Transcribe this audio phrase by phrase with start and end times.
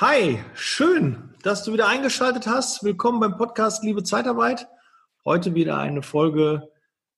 [0.00, 2.84] Hi, schön, dass du wieder eingeschaltet hast.
[2.84, 4.68] Willkommen beim Podcast Liebe Zeitarbeit.
[5.24, 6.70] Heute wieder eine Folge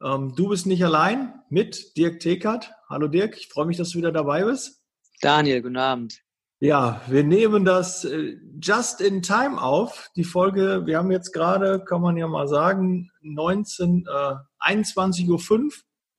[0.03, 2.73] ähm, Du bist nicht allein mit Dirk Tekert.
[2.89, 4.83] Hallo Dirk, ich freue mich, dass du wieder dabei bist.
[5.21, 6.23] Daniel, guten Abend.
[6.59, 10.11] Ja, wir nehmen das äh, just in time auf.
[10.17, 14.37] Die Folge, wir haben jetzt gerade, kann man ja mal sagen, 19, äh,
[14.73, 15.71] 21.05 Uhr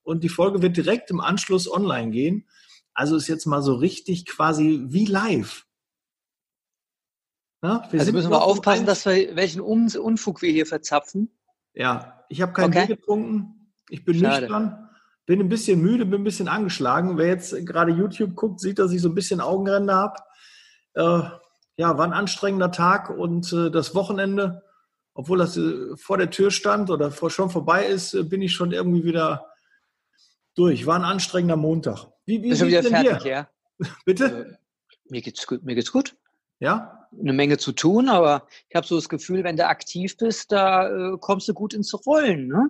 [0.04, 2.48] und die Folge wird direkt im Anschluss online gehen.
[2.94, 5.66] Also ist jetzt mal so richtig quasi wie live.
[7.64, 11.30] Ja, wir also müssen wir aufpassen, dass wir welchen Unfug wir hier verzapfen.
[11.74, 12.88] Ja, ich habe keinen okay.
[12.88, 13.72] Bier getrunken.
[13.90, 14.42] Ich bin Schade.
[14.42, 14.90] nüchtern,
[15.26, 17.18] bin ein bisschen müde, bin ein bisschen angeschlagen.
[17.18, 20.20] Wer jetzt gerade YouTube guckt, sieht, dass ich so ein bisschen Augenränder habe.
[20.94, 21.30] Äh,
[21.78, 24.64] ja, war ein anstrengender Tag und äh, das Wochenende,
[25.14, 28.54] obwohl das äh, vor der Tür stand oder vor, schon vorbei ist, äh, bin ich
[28.54, 29.52] schon irgendwie wieder
[30.56, 30.86] durch.
[30.86, 32.08] War ein anstrengender Montag.
[32.26, 33.30] Wie, wie ist wieder fertig, dir?
[33.30, 33.50] ja?
[34.06, 34.26] Bitte?
[34.26, 34.58] Äh,
[35.10, 35.64] mir geht's gut.
[35.64, 36.16] Mir geht's gut.
[36.60, 37.01] Ja?
[37.20, 40.88] Eine Menge zu tun, aber ich habe so das Gefühl, wenn du aktiv bist, da
[40.88, 42.48] äh, kommst du gut ins Rollen.
[42.48, 42.70] Ne?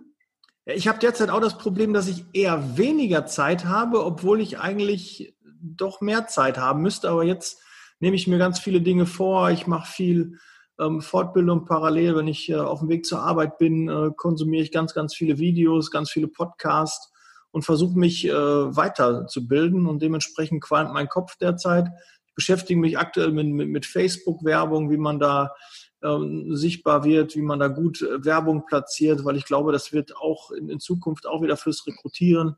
[0.65, 5.35] Ich habe derzeit auch das Problem, dass ich eher weniger Zeit habe, obwohl ich eigentlich
[5.61, 7.09] doch mehr Zeit haben müsste.
[7.09, 7.61] Aber jetzt
[7.99, 9.49] nehme ich mir ganz viele Dinge vor.
[9.51, 10.37] Ich mache viel
[10.79, 12.15] ähm, Fortbildung parallel.
[12.15, 15.39] Wenn ich äh, auf dem Weg zur Arbeit bin, äh, konsumiere ich ganz, ganz viele
[15.39, 17.11] Videos, ganz viele Podcasts
[17.51, 19.87] und versuche mich äh, weiterzubilden.
[19.87, 21.89] Und dementsprechend qualmt mein Kopf derzeit
[22.35, 25.53] beschäftige mich aktuell mit, mit, mit Facebook-Werbung, wie man da
[26.03, 30.15] ähm, sichtbar wird, wie man da gut äh, Werbung platziert, weil ich glaube, das wird
[30.17, 32.55] auch in, in Zukunft auch wieder fürs Rekrutieren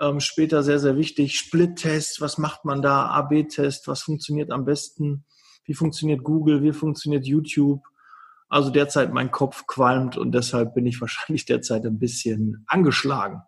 [0.00, 1.38] ähm, später sehr, sehr wichtig.
[1.38, 3.06] Split-Test, was macht man da?
[3.08, 5.24] AB-Test, was funktioniert am besten?
[5.64, 6.62] Wie funktioniert Google?
[6.62, 7.82] Wie funktioniert YouTube?
[8.48, 13.42] Also derzeit mein Kopf qualmt und deshalb bin ich wahrscheinlich derzeit ein bisschen angeschlagen.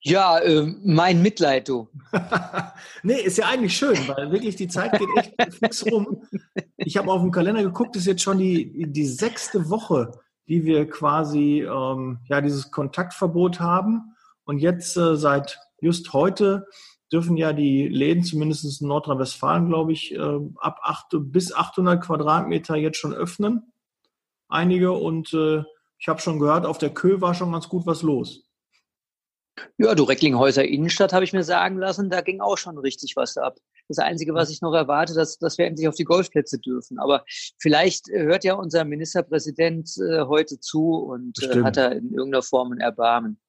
[0.00, 1.88] Ja, äh, mein Mitleid, du.
[3.02, 6.22] nee, ist ja eigentlich schön, weil wirklich die Zeit geht echt fix rum.
[6.76, 10.12] Ich habe auf dem Kalender geguckt, ist jetzt schon die, die sechste Woche,
[10.48, 14.14] die wir quasi ähm, ja dieses Kontaktverbot haben.
[14.44, 16.66] Und jetzt äh, seit just heute
[17.12, 22.76] dürfen ja die Läden, zumindest in Nordrhein-Westfalen, glaube ich, äh, ab 8 bis 800 Quadratmeter
[22.76, 23.72] jetzt schon öffnen.
[24.48, 24.92] Einige.
[24.92, 25.62] Und äh,
[25.98, 28.47] ich habe schon gehört, auf der Kö war schon ganz gut was los.
[29.76, 33.36] Ja, du Recklinghäuser Innenstadt habe ich mir sagen lassen, da ging auch schon richtig was
[33.36, 33.56] ab.
[33.88, 36.98] Das Einzige, was ich noch erwarte, dass, dass wir endlich auf die Golfplätze dürfen.
[36.98, 37.24] Aber
[37.58, 42.72] vielleicht hört ja unser Ministerpräsident äh, heute zu und äh, hat er in irgendeiner Form
[42.72, 43.40] ein Erbarmen.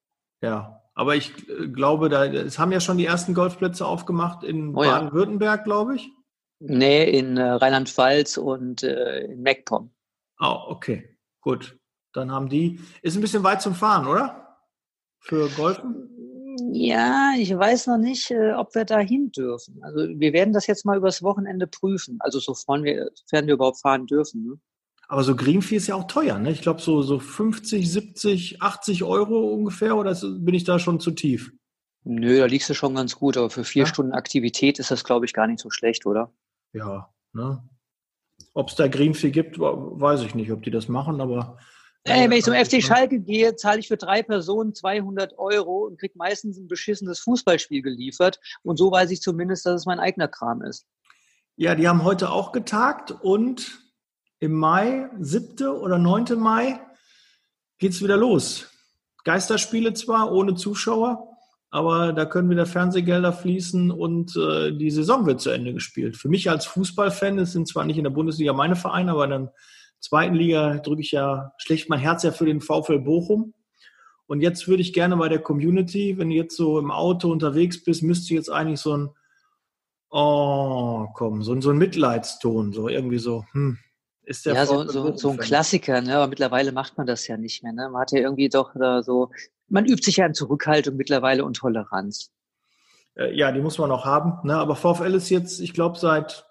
[0.42, 4.70] Ja, aber ich äh, glaube, da, es haben ja schon die ersten Golfplätze aufgemacht in
[4.70, 6.10] oh, Baden-Württemberg, glaube ich.
[6.60, 9.90] Nee, in äh, Rheinland-Pfalz und äh, in MacPom.
[10.40, 11.78] Oh, okay, gut.
[12.12, 14.49] Dann haben die, ist ein bisschen weit zum Fahren, oder?
[15.20, 16.08] Für Golfen?
[16.72, 19.82] Ja, ich weiß noch nicht, äh, ob wir dahin dürfen.
[19.82, 22.16] Also wir werden das jetzt mal übers Wochenende prüfen.
[22.20, 24.44] Also sofern wir, sofern wir überhaupt fahren dürfen.
[24.44, 24.60] Ne?
[25.08, 26.52] Aber so Greenfee ist ja auch teuer, ne?
[26.52, 31.10] Ich glaube so, so 50, 70, 80 Euro ungefähr oder bin ich da schon zu
[31.10, 31.52] tief?
[32.04, 33.86] Nö, da liegst du schon ganz gut, aber für vier ja?
[33.86, 36.32] Stunden Aktivität ist das, glaube ich, gar nicht so schlecht, oder?
[36.72, 37.62] Ja, ne?
[38.54, 41.58] Ob es da Greenfee gibt, weiß ich nicht, ob die das machen, aber
[42.04, 45.98] Ey, wenn ich zum FC Schalke gehe, zahle ich für drei Personen 200 Euro und
[46.00, 48.40] kriege meistens ein beschissenes Fußballspiel geliefert.
[48.62, 50.86] Und so weiß ich zumindest, dass es mein eigener Kram ist.
[51.56, 53.82] Ja, die haben heute auch getagt und
[54.38, 55.68] im Mai, 7.
[55.68, 56.38] oder 9.
[56.38, 56.80] Mai,
[57.78, 58.70] geht's wieder los.
[59.24, 61.36] Geisterspiele zwar, ohne Zuschauer,
[61.70, 66.16] aber da können wieder Fernsehgelder fließen und äh, die Saison wird zu Ende gespielt.
[66.16, 69.50] Für mich als Fußballfan, es sind zwar nicht in der Bundesliga meine Vereine, aber dann
[70.00, 73.54] zweiten Liga drücke ich ja, schlägt mein Herz ja für den VfL Bochum.
[74.26, 77.82] Und jetzt würde ich gerne bei der Community, wenn du jetzt so im Auto unterwegs
[77.82, 79.10] bist, müsste jetzt eigentlich so ein
[80.12, 83.78] Oh, komm, so, so ein Mitleidston, so irgendwie so, hm,
[84.24, 86.16] ist der Ja, so, so, so ein Klassiker, ne?
[86.16, 87.72] aber mittlerweile macht man das ja nicht mehr.
[87.72, 87.88] Ne?
[87.90, 89.30] Man hat ja irgendwie doch da so,
[89.68, 92.32] man übt sich ja in Zurückhaltung mittlerweile und Toleranz.
[93.16, 94.46] Äh, ja, die muss man auch haben.
[94.46, 94.56] Ne?
[94.56, 96.44] Aber VfL ist jetzt, ich glaube, seit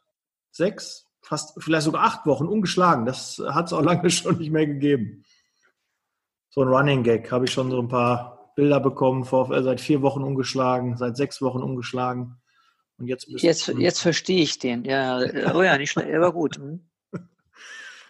[0.52, 3.06] sechs, fast vielleicht sogar acht Wochen ungeschlagen.
[3.06, 5.24] Das hat es auch lange schon nicht mehr gegeben.
[6.50, 9.24] So ein Running Gag habe ich schon so ein paar Bilder bekommen.
[9.24, 12.42] VfL seit vier Wochen ungeschlagen, seit sechs Wochen ungeschlagen.
[12.98, 14.84] Und jetzt jetzt, jetzt verstehe ich den.
[14.84, 15.20] Ja,
[15.54, 16.58] oh ja, nicht schnell, aber gut.
[16.58, 16.90] Hm.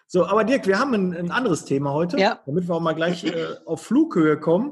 [0.08, 2.40] So, aber Dirk, wir haben ein, ein anderes Thema heute, ja.
[2.46, 4.72] damit wir auch mal gleich äh, auf Flughöhe kommen.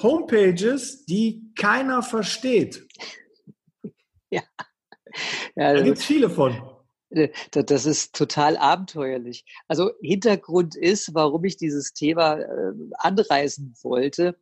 [0.00, 2.86] Homepages, die keiner versteht.
[4.28, 4.42] Ja.
[5.56, 6.62] ja da gibt es viele von.
[7.10, 9.44] Äh, das ist total abenteuerlich.
[9.68, 14.36] Also Hintergrund ist, warum ich dieses Thema äh, anreißen wollte.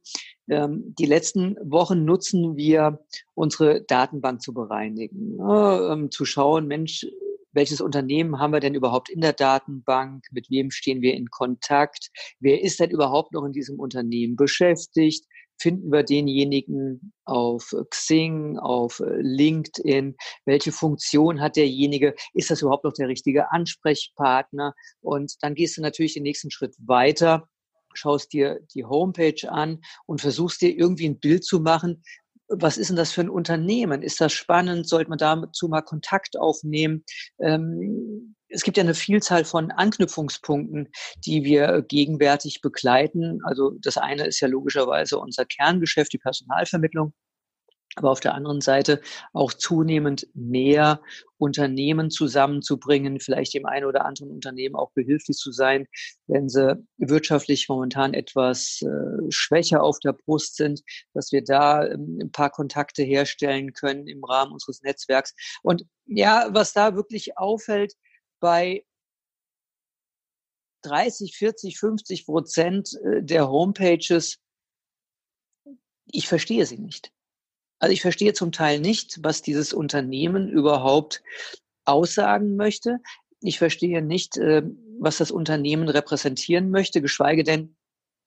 [0.48, 3.04] Ähm, die letzten Wochen nutzen wir,
[3.34, 5.88] unsere Datenbank zu bereinigen, ne?
[5.92, 7.06] ähm, zu schauen, Mensch,
[7.52, 12.10] welches Unternehmen haben wir denn überhaupt in der Datenbank, mit wem stehen wir in Kontakt,
[12.40, 15.26] wer ist denn überhaupt noch in diesem Unternehmen beschäftigt,
[15.58, 22.92] finden wir denjenigen auf Xing, auf LinkedIn, welche Funktion hat derjenige, ist das überhaupt noch
[22.92, 27.48] der richtige Ansprechpartner und dann gehst du natürlich den nächsten Schritt weiter
[27.94, 32.02] schaust dir die Homepage an und versuchst dir irgendwie ein Bild zu machen,
[32.48, 34.02] was ist denn das für ein Unternehmen?
[34.02, 34.88] Ist das spannend?
[34.88, 37.04] Sollte man dazu mal Kontakt aufnehmen?
[37.38, 40.88] Ähm, es gibt ja eine Vielzahl von Anknüpfungspunkten,
[41.24, 43.40] die wir gegenwärtig begleiten.
[43.44, 47.12] Also das eine ist ja logischerweise unser Kerngeschäft, die Personalvermittlung
[47.98, 49.00] aber auf der anderen Seite
[49.32, 51.00] auch zunehmend mehr
[51.36, 55.86] Unternehmen zusammenzubringen, vielleicht dem einen oder anderen Unternehmen auch behilflich zu sein,
[56.26, 62.18] wenn sie wirtschaftlich momentan etwas äh, schwächer auf der Brust sind, dass wir da ähm,
[62.22, 65.34] ein paar Kontakte herstellen können im Rahmen unseres Netzwerks.
[65.62, 67.94] Und ja, was da wirklich auffällt
[68.40, 68.84] bei
[70.82, 74.38] 30, 40, 50 Prozent äh, der Homepages,
[76.06, 77.12] ich verstehe sie nicht.
[77.78, 81.22] Also ich verstehe zum Teil nicht, was dieses Unternehmen überhaupt
[81.84, 82.98] aussagen möchte.
[83.40, 84.62] Ich verstehe nicht, äh,
[84.98, 87.76] was das Unternehmen repräsentieren möchte, geschweige denn,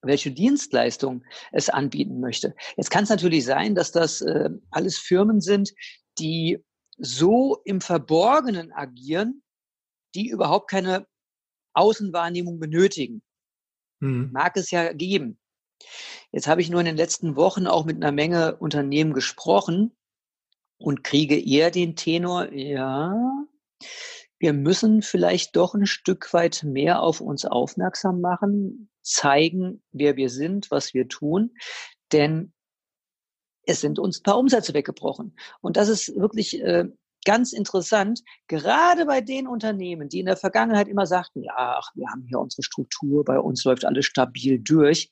[0.01, 2.55] welche Dienstleistung es anbieten möchte.
[2.75, 5.73] Jetzt kann es natürlich sein, dass das äh, alles Firmen sind,
[6.17, 6.63] die
[6.97, 9.40] so im Verborgenen agieren,
[10.15, 11.07] die überhaupt keine
[11.73, 13.21] Außenwahrnehmung benötigen.
[13.99, 14.29] Mhm.
[14.31, 15.39] Mag es ja geben.
[16.31, 19.95] Jetzt habe ich nur in den letzten Wochen auch mit einer Menge Unternehmen gesprochen
[20.77, 23.15] und kriege eher den Tenor, ja,
[24.39, 30.29] wir müssen vielleicht doch ein Stück weit mehr auf uns aufmerksam machen, zeigen, wer wir
[30.29, 31.51] sind, was wir tun,
[32.11, 32.53] denn
[33.65, 35.35] es sind uns ein paar Umsätze weggebrochen.
[35.61, 36.85] Und das ist wirklich äh,
[37.25, 42.07] ganz interessant, gerade bei den Unternehmen, die in der Vergangenheit immer sagten, ja, ach, wir
[42.09, 45.11] haben hier unsere Struktur, bei uns läuft alles stabil durch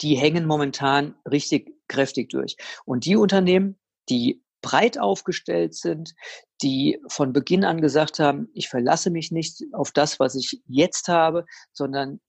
[0.00, 2.56] die hängen momentan richtig kräftig durch.
[2.84, 3.78] Und die Unternehmen,
[4.08, 6.14] die breit aufgestellt sind,
[6.62, 11.08] die von Beginn an gesagt haben, ich verlasse mich nicht auf das, was ich jetzt
[11.08, 12.20] habe, sondern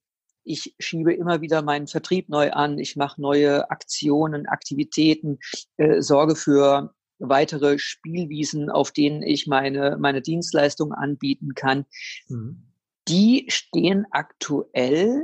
[0.43, 5.39] ich schiebe immer wieder meinen Vertrieb neu an, ich mache neue Aktionen, Aktivitäten,
[5.77, 11.85] äh, sorge für weitere Spielwiesen, auf denen ich meine, meine Dienstleistung anbieten kann.
[12.27, 12.63] Mhm.
[13.07, 15.23] Die stehen aktuell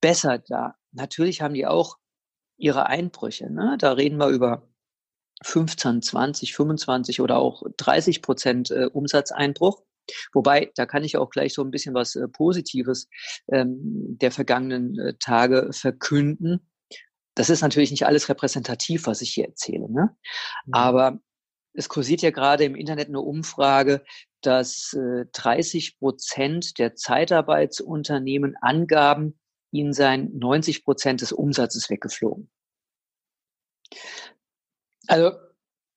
[0.00, 1.98] besser da natürlich haben die auch
[2.56, 3.50] ihre Einbrüche.
[3.52, 3.76] Ne?
[3.78, 4.68] Da reden wir über
[5.42, 9.82] 15, 20, 25 oder auch 30 Prozent äh, Umsatzeinbruch.
[10.32, 13.08] Wobei, da kann ich auch gleich so ein bisschen was äh, Positives
[13.48, 13.80] ähm,
[14.20, 16.68] der vergangenen äh, Tage verkünden.
[17.34, 19.90] Das ist natürlich nicht alles repräsentativ, was ich hier erzähle.
[19.90, 20.16] Ne?
[20.66, 20.74] Mhm.
[20.74, 21.18] Aber
[21.74, 24.04] es kursiert ja gerade im Internet eine Umfrage,
[24.42, 29.38] dass äh, 30 Prozent der Zeitarbeitsunternehmen angaben,
[29.70, 32.50] ihnen seien 90 Prozent des Umsatzes weggeflogen.
[35.06, 35.32] Also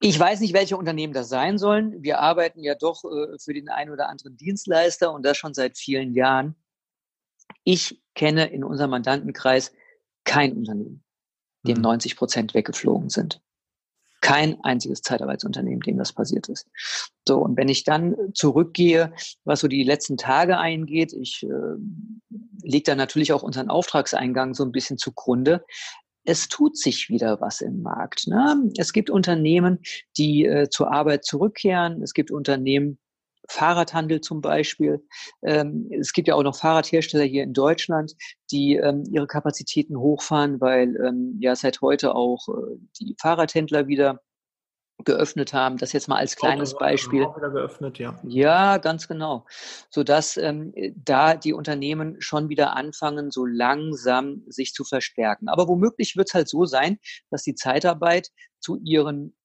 [0.01, 2.03] ich weiß nicht, welche Unternehmen das sein sollen.
[2.03, 5.77] Wir arbeiten ja doch äh, für den einen oder anderen Dienstleister und das schon seit
[5.77, 6.55] vielen Jahren.
[7.63, 9.73] Ich kenne in unserem Mandantenkreis
[10.23, 11.04] kein Unternehmen,
[11.67, 12.17] dem 90 mhm.
[12.17, 13.41] Prozent weggeflogen sind.
[14.21, 16.67] Kein einziges Zeitarbeitsunternehmen, dem das passiert ist.
[17.27, 19.13] So, und wenn ich dann zurückgehe,
[19.43, 21.77] was so die letzten Tage eingeht, ich äh,
[22.63, 25.63] lege da natürlich auch unseren Auftragseingang so ein bisschen zugrunde.
[26.23, 28.25] Es tut sich wieder was im Markt.
[28.27, 28.71] Ne?
[28.77, 29.79] Es gibt Unternehmen,
[30.17, 32.01] die äh, zur Arbeit zurückkehren.
[32.01, 32.97] Es gibt Unternehmen,
[33.49, 35.05] Fahrradhandel zum Beispiel.
[35.43, 38.13] Ähm, es gibt ja auch noch Fahrradhersteller hier in Deutschland,
[38.51, 44.21] die ähm, ihre Kapazitäten hochfahren, weil ähm, ja seit heute auch äh, die Fahrradhändler wieder
[45.03, 45.77] geöffnet haben.
[45.77, 47.25] Das jetzt mal als kleines auch, Beispiel.
[47.25, 48.17] Auch wieder geöffnet, ja.
[48.23, 49.45] Ja, ganz genau.
[49.89, 55.49] Sodass ähm, da die Unternehmen schon wieder anfangen, so langsam sich zu verstärken.
[55.49, 56.97] Aber womöglich wird es halt so sein,
[57.29, 59.35] dass die Zeitarbeit zu ihren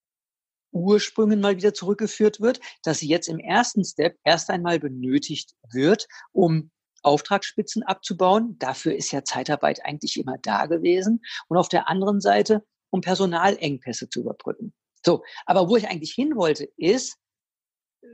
[0.73, 6.07] Ursprüngen mal wieder zurückgeführt wird, dass sie jetzt im ersten Step erst einmal benötigt wird,
[6.33, 6.71] um
[7.03, 8.57] Auftragsspitzen abzubauen.
[8.59, 11.23] Dafür ist ja Zeitarbeit eigentlich immer da gewesen.
[11.49, 14.75] Und auf der anderen Seite, um Personalengpässe zu überbrücken.
[15.05, 17.17] So, aber wo ich eigentlich hin wollte, ist,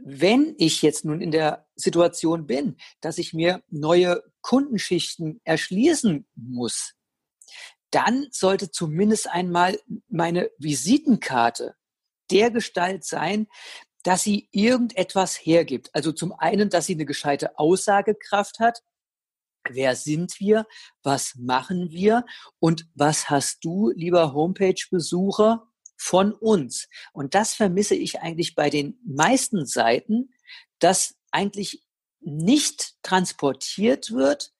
[0.04, 6.94] wenn ich jetzt nun in der Situation bin, dass ich mir neue Kundenschichten erschließen muss,
[7.90, 11.74] dann sollte zumindest einmal meine Visitenkarte
[12.30, 13.46] der Gestalt sein,
[14.02, 15.90] dass sie irgendetwas hergibt.
[15.92, 18.82] Also zum einen, dass sie eine gescheite Aussagekraft hat,
[19.70, 20.66] Wer sind wir?
[21.02, 22.24] Was machen wir?
[22.58, 25.66] Und was hast du, lieber Homepage-Besucher,
[25.96, 26.88] von uns?
[27.12, 30.30] Und das vermisse ich eigentlich bei den meisten Seiten,
[30.78, 31.84] dass eigentlich
[32.20, 34.52] nicht transportiert wird,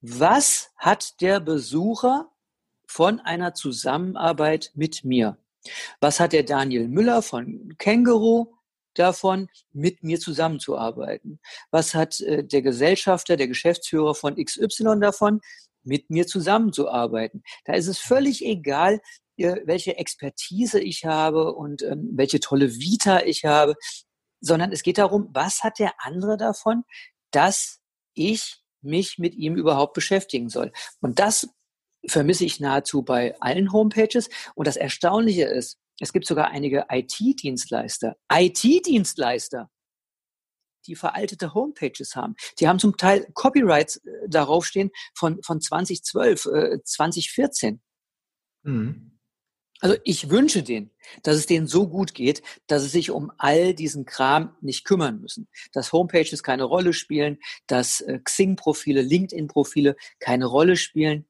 [0.00, 2.30] was hat der Besucher
[2.86, 5.36] von einer Zusammenarbeit mit mir?
[6.00, 8.54] Was hat der Daniel Müller von Känguru
[8.94, 11.40] davon, mit mir zusammenzuarbeiten?
[11.70, 15.40] Was hat äh, der Gesellschafter, der Geschäftsführer von XY davon,
[15.82, 17.42] mit mir zusammenzuarbeiten?
[17.64, 19.00] Da ist es völlig egal,
[19.36, 23.74] äh, welche Expertise ich habe und ähm, welche tolle Vita ich habe,
[24.40, 26.84] sondern es geht darum, was hat der andere davon,
[27.30, 27.80] dass
[28.14, 30.72] ich mich mit ihm überhaupt beschäftigen soll.
[31.00, 31.48] Und das
[32.06, 34.28] vermisse ich nahezu bei allen Homepages.
[34.54, 39.70] Und das Erstaunliche ist, es gibt sogar einige IT-Dienstleister, IT-Dienstleister,
[40.86, 42.36] die veraltete Homepages haben.
[42.58, 47.82] Die haben zum Teil Copyrights äh, darauf stehen von, von 2012, äh, 2014.
[48.62, 49.18] Mhm.
[49.82, 50.90] Also ich wünsche denen,
[51.22, 55.20] dass es denen so gut geht, dass sie sich um all diesen Kram nicht kümmern
[55.20, 55.48] müssen.
[55.72, 61.26] Dass Homepages keine Rolle spielen, dass äh, Xing-Profile, LinkedIn-Profile keine Rolle spielen.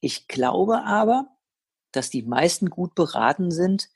[0.00, 1.26] Ich glaube aber,
[1.92, 3.88] dass die meisten gut beraten sind,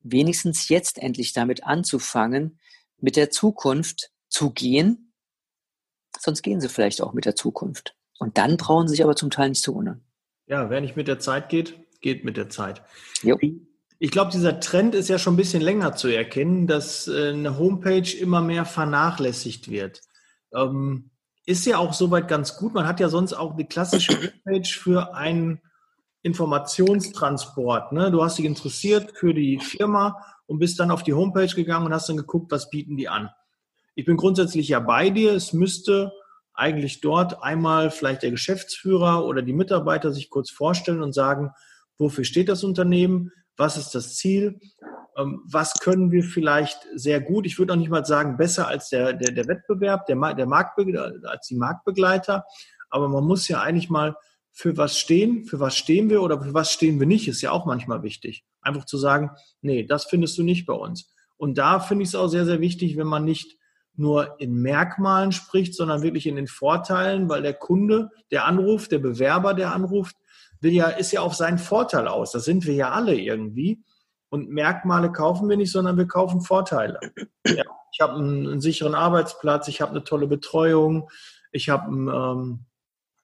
[0.00, 2.58] wenigstens jetzt endlich damit anzufangen,
[2.98, 5.12] mit der Zukunft zu gehen.
[6.18, 7.96] Sonst gehen sie vielleicht auch mit der Zukunft.
[8.18, 10.04] Und dann brauchen sie sich aber zum Teil nicht zu wundern.
[10.46, 12.82] Ja, wer nicht mit der Zeit geht, geht mit der Zeit.
[13.22, 13.38] Jo.
[13.98, 17.58] Ich glaube, dieser Trend ist ja schon ein bisschen länger zu erkennen, dass äh, eine
[17.58, 20.02] Homepage immer mehr vernachlässigt wird.
[20.52, 21.10] Ähm,
[21.46, 22.74] ist ja auch soweit ganz gut.
[22.74, 24.12] Man hat ja sonst auch die klassische
[24.46, 25.60] Homepage für einen
[26.22, 27.92] Informationstransport.
[27.92, 28.10] Ne?
[28.10, 31.92] Du hast dich interessiert für die Firma und bist dann auf die Homepage gegangen und
[31.92, 33.30] hast dann geguckt, was bieten die an.
[33.94, 35.34] Ich bin grundsätzlich ja bei dir.
[35.34, 36.12] Es müsste
[36.54, 41.50] eigentlich dort einmal vielleicht der Geschäftsführer oder die Mitarbeiter sich kurz vorstellen und sagen,
[41.98, 44.60] wofür steht das Unternehmen, was ist das Ziel,
[45.16, 49.12] was können wir vielleicht sehr gut, ich würde auch nicht mal sagen besser als der,
[49.12, 52.44] der, der Wettbewerb, der, der Marktbe als die Marktbegleiter,
[52.90, 54.16] aber man muss ja eigentlich mal
[54.50, 57.50] für was stehen, für was stehen wir oder für was stehen wir nicht, ist ja
[57.50, 58.44] auch manchmal wichtig.
[58.62, 59.30] Einfach zu sagen,
[59.60, 61.12] nee, das findest du nicht bei uns.
[61.36, 63.58] Und da finde ich es auch sehr, sehr wichtig, wenn man nicht
[63.96, 68.98] nur in Merkmalen spricht, sondern wirklich in den Vorteilen, weil der Kunde, der anruft, der
[68.98, 70.16] Bewerber, der anruft,
[70.60, 72.32] will ja, ist ja auf seinen Vorteil aus.
[72.32, 73.82] Das sind wir ja alle irgendwie.
[74.34, 76.98] Und Merkmale kaufen wir nicht, sondern wir kaufen Vorteile.
[77.46, 77.62] Ja,
[77.92, 81.08] ich habe einen, einen, sicheren Arbeitsplatz, ich habe eine tolle Betreuung,
[81.52, 82.66] ich habe ähm,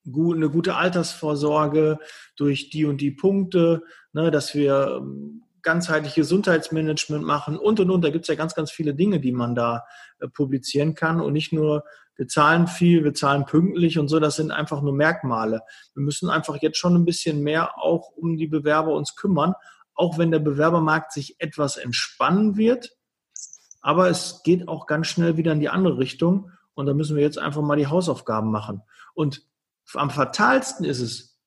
[0.09, 1.99] gut, eine gute Altersvorsorge
[2.37, 8.05] durch die und die Punkte, ne, dass wir ähm, ganzheitlich Gesundheitsmanagement machen und und und.
[8.05, 9.83] Da gibt es ja ganz, ganz viele Dinge, die man da
[10.21, 11.83] äh, publizieren kann und nicht nur
[12.15, 15.63] wir zahlen viel, wir zahlen pünktlich und so, das sind einfach nur Merkmale.
[15.95, 19.55] Wir müssen einfach jetzt schon ein bisschen mehr auch um die Bewerber uns kümmern,
[20.01, 22.97] auch wenn der Bewerbermarkt sich etwas entspannen wird.
[23.83, 27.23] Aber es geht auch ganz schnell wieder in die andere Richtung und da müssen wir
[27.23, 28.81] jetzt einfach mal die Hausaufgaben machen.
[29.13, 29.43] Und
[29.93, 31.39] am fatalsten ist es,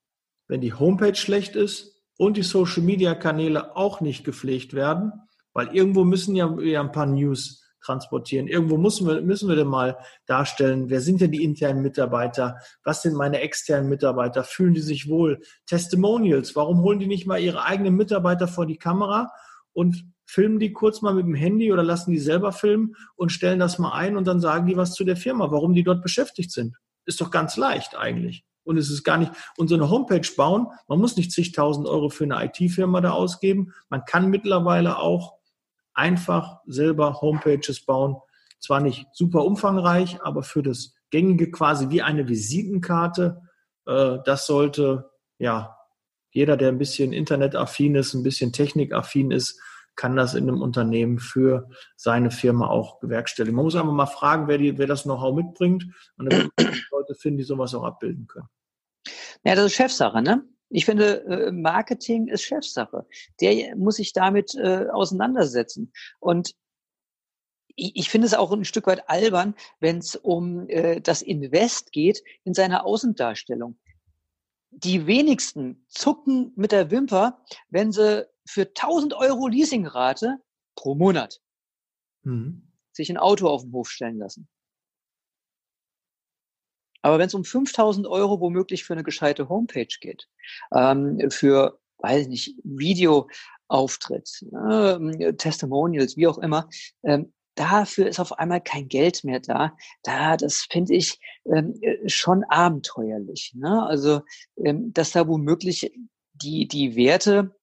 [0.46, 5.12] wenn die Homepage schlecht ist und die Social-Media-Kanäle auch nicht gepflegt werden,
[5.52, 8.48] weil irgendwo müssen ja, ja ein paar News transportieren.
[8.48, 12.58] Irgendwo müssen wir, müssen wir denn mal darstellen, wer sind denn die internen Mitarbeiter?
[12.82, 14.44] Was sind meine externen Mitarbeiter?
[14.44, 15.40] Fühlen die sich wohl?
[15.66, 16.56] Testimonials.
[16.56, 19.30] Warum holen die nicht mal ihre eigenen Mitarbeiter vor die Kamera
[19.72, 23.58] und filmen die kurz mal mit dem Handy oder lassen die selber filmen und stellen
[23.58, 26.50] das mal ein und dann sagen die was zu der Firma, warum die dort beschäftigt
[26.50, 26.76] sind.
[27.06, 28.44] Ist doch ganz leicht eigentlich.
[28.64, 32.08] Und es ist gar nicht, und so eine Homepage bauen, man muss nicht zigtausend Euro
[32.08, 33.74] für eine IT-Firma da ausgeben.
[33.90, 35.34] Man kann mittlerweile auch
[35.94, 38.16] einfach selber Homepages bauen.
[38.60, 43.42] Zwar nicht super umfangreich, aber für das gängige quasi wie eine Visitenkarte.
[43.86, 45.76] Äh, das sollte, ja,
[46.30, 49.60] jeder, der ein bisschen internetaffin ist, ein bisschen technikaffin ist,
[49.96, 53.54] kann das in einem Unternehmen für seine Firma auch bewerkstelligen.
[53.54, 55.86] Man muss einfach mal fragen, wer, die, wer das Know-how mitbringt
[56.16, 56.50] und dann
[56.90, 58.48] Leute finden, die sowas auch abbilden können.
[59.44, 60.42] Ja, das ist Chefsache, ne?
[60.70, 63.06] Ich finde, äh, Marketing ist Chefsache.
[63.40, 65.92] Der muss sich damit äh, auseinandersetzen.
[66.20, 66.54] Und
[67.76, 72.22] ich finde es auch ein Stück weit albern, wenn es um äh, das Invest geht
[72.44, 73.78] in seiner Außendarstellung.
[74.70, 80.38] Die wenigsten zucken mit der Wimper, wenn sie für 1000 Euro Leasingrate
[80.74, 81.40] pro Monat
[82.22, 82.72] mhm.
[82.92, 84.48] sich ein Auto auf den Hof stellen lassen.
[87.04, 90.26] Aber wenn es um 5000 Euro womöglich für eine gescheite Homepage geht,
[90.74, 96.70] ähm, für, weiß ich nicht, Videoauftritt, äh, Testimonials, wie auch immer,
[97.02, 99.76] ähm, dafür ist auf einmal kein Geld mehr da.
[100.02, 103.52] Da, das finde ich ähm, äh, schon abenteuerlich.
[103.54, 103.84] Ne?
[103.86, 104.22] Also,
[104.56, 105.92] ähm, dass da womöglich
[106.32, 107.54] die, die Werte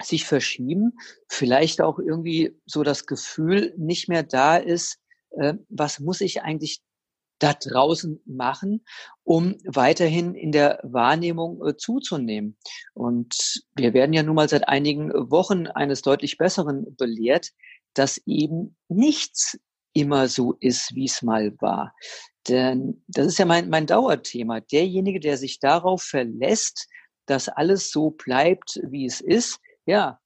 [0.00, 0.92] sich verschieben,
[1.28, 6.82] vielleicht auch irgendwie so das Gefühl nicht mehr da ist, äh, was muss ich eigentlich
[7.38, 8.84] da draußen machen,
[9.24, 12.56] um weiterhin in der Wahrnehmung äh, zuzunehmen.
[12.94, 17.50] Und wir werden ja nun mal seit einigen Wochen eines deutlich Besseren belehrt,
[17.94, 19.58] dass eben nichts
[19.92, 21.94] immer so ist, wie es mal war.
[22.48, 24.60] Denn das ist ja mein, mein Dauerthema.
[24.60, 26.88] Derjenige, der sich darauf verlässt,
[27.26, 30.20] dass alles so bleibt, wie es ist, ja,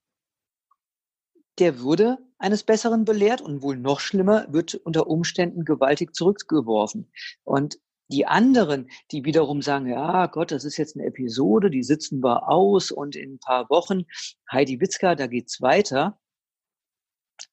[1.62, 7.12] der würde eines Besseren belehrt und wohl noch schlimmer, wird unter Umständen gewaltig zurückgeworfen.
[7.44, 7.78] Und
[8.08, 12.48] die anderen, die wiederum sagen, ja Gott, das ist jetzt eine Episode, die sitzen wir
[12.48, 14.06] aus und in ein paar Wochen,
[14.50, 16.18] Heidi Witzka, da geht's weiter.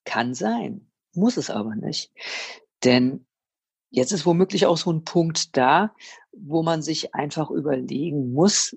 [0.05, 2.11] Kann sein, muss es aber nicht.
[2.83, 3.27] Denn
[3.91, 5.93] jetzt ist womöglich auch so ein Punkt da,
[6.31, 8.75] wo man sich einfach überlegen muss,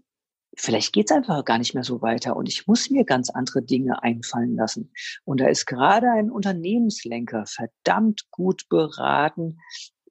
[0.56, 4.02] vielleicht geht's einfach gar nicht mehr so weiter und ich muss mir ganz andere Dinge
[4.02, 4.92] einfallen lassen.
[5.24, 9.58] Und da ist gerade ein Unternehmenslenker verdammt gut beraten,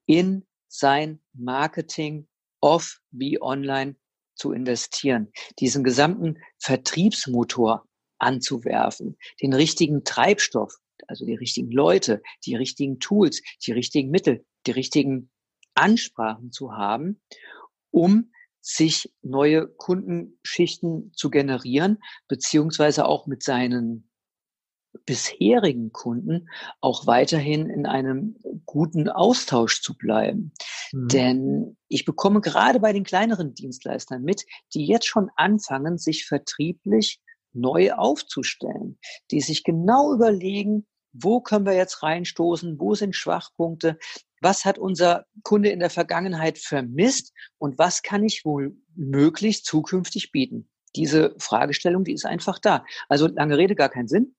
[0.06, 2.28] in sein Marketing
[2.60, 3.96] off wie online
[4.36, 7.86] zu investieren, diesen gesamten Vertriebsmotor
[8.18, 10.76] anzuwerfen, den richtigen Treibstoff,
[11.08, 15.30] also die richtigen Leute, die richtigen Tools, die richtigen Mittel, die richtigen
[15.74, 17.22] Ansprachen zu haben,
[17.92, 18.32] um
[18.62, 24.08] sich neue Kundenschichten zu generieren, beziehungsweise auch mit seinen
[25.06, 26.50] bisherigen Kunden
[26.80, 30.54] auch weiterhin in einem guten Austausch zu bleiben.
[30.92, 31.08] Mhm.
[31.08, 37.22] Denn ich bekomme gerade bei den kleineren Dienstleistern mit, die jetzt schon anfangen, sich vertrieblich
[37.54, 38.98] neu aufzustellen,
[39.32, 43.98] die sich genau überlegen, wo können wir jetzt reinstoßen, wo sind Schwachpunkte,
[44.42, 50.32] was hat unser Kunde in der Vergangenheit vermisst und was kann ich wohl möglichst zukünftig
[50.32, 50.70] bieten?
[50.96, 52.84] Diese Fragestellung, die ist einfach da.
[53.08, 54.36] Also lange Rede, gar keinen Sinn.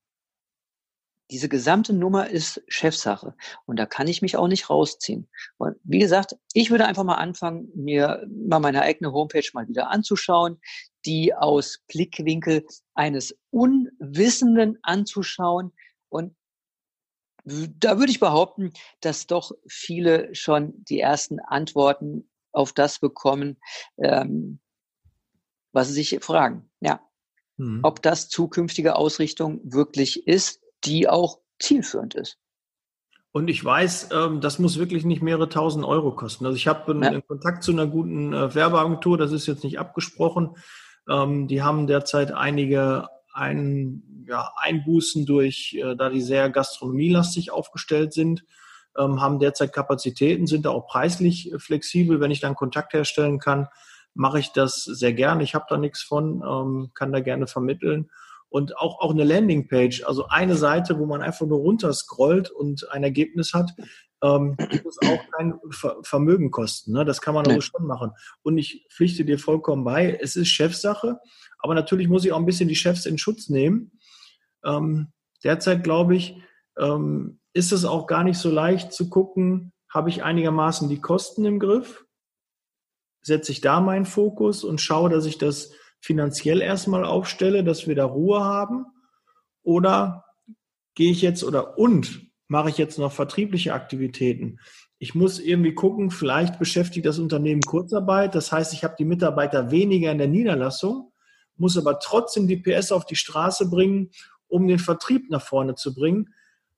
[1.31, 3.33] Diese gesamte Nummer ist Chefsache
[3.65, 5.29] und da kann ich mich auch nicht rausziehen.
[5.57, 9.89] Und wie gesagt, ich würde einfach mal anfangen, mir mal meine eigene Homepage mal wieder
[9.89, 10.59] anzuschauen,
[11.05, 15.71] die aus Blickwinkel eines Unwissenden anzuschauen
[16.09, 16.35] und
[17.45, 23.57] da würde ich behaupten, dass doch viele schon die ersten Antworten auf das bekommen,
[23.97, 24.59] ähm,
[25.71, 26.69] was sie sich fragen.
[26.79, 27.01] Ja.
[27.57, 27.79] Mhm.
[27.83, 32.37] Ob das zukünftige Ausrichtung wirklich ist, die auch zielführend ist.
[33.31, 36.45] Und ich weiß, ähm, das muss wirklich nicht mehrere tausend Euro kosten.
[36.45, 37.21] Also ich habe einen ja.
[37.21, 40.55] Kontakt zu einer guten äh, Werbeagentur, das ist jetzt nicht abgesprochen.
[41.09, 48.13] Ähm, die haben derzeit einige ein, ja, Einbußen durch, äh, da die sehr gastronomielastig aufgestellt
[48.13, 48.45] sind,
[48.97, 52.19] ähm, haben derzeit Kapazitäten, sind da auch preislich flexibel.
[52.19, 53.67] Wenn ich dann Kontakt herstellen kann,
[54.13, 55.43] mache ich das sehr gerne.
[55.43, 58.09] Ich habe da nichts von, ähm, kann da gerne vermitteln.
[58.49, 63.03] Und auch, auch eine Landingpage, also eine Seite, wo man einfach nur runterscrollt und ein
[63.03, 63.71] Ergebnis hat,
[64.21, 66.93] ähm, muss auch kein Ver Vermögen kosten.
[66.93, 67.03] Ne?
[67.03, 67.53] Das kann man nee.
[67.53, 68.11] aber schon machen.
[68.43, 71.19] Und ich pflichte dir vollkommen bei, es ist Chefsache.
[71.63, 73.93] Aber natürlich muss ich auch ein bisschen die Chefs in Schutz nehmen.
[74.65, 76.35] Ähm, derzeit glaube ich,
[76.77, 81.45] ähm, ist es auch gar nicht so leicht zu gucken, habe ich einigermaßen die Kosten
[81.45, 82.05] im Griff?
[83.21, 85.71] Setze ich da meinen Fokus und schaue, dass ich das
[86.01, 88.85] finanziell erstmal aufstelle, dass wir da Ruhe haben?
[89.61, 90.25] Oder
[90.95, 94.59] gehe ich jetzt oder und mache ich jetzt noch vertriebliche Aktivitäten?
[94.99, 98.35] Ich muss irgendwie gucken, vielleicht beschäftigt das Unternehmen Kurzarbeit.
[98.35, 101.12] Das heißt, ich habe die Mitarbeiter weniger in der Niederlassung
[101.57, 104.11] muss aber trotzdem die PS auf die Straße bringen,
[104.47, 106.33] um den Vertrieb nach vorne zu bringen.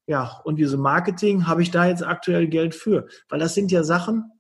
[0.07, 3.83] Ja, und diese Marketing habe ich da jetzt aktuell Geld für, weil das sind ja
[3.83, 4.31] Sachen,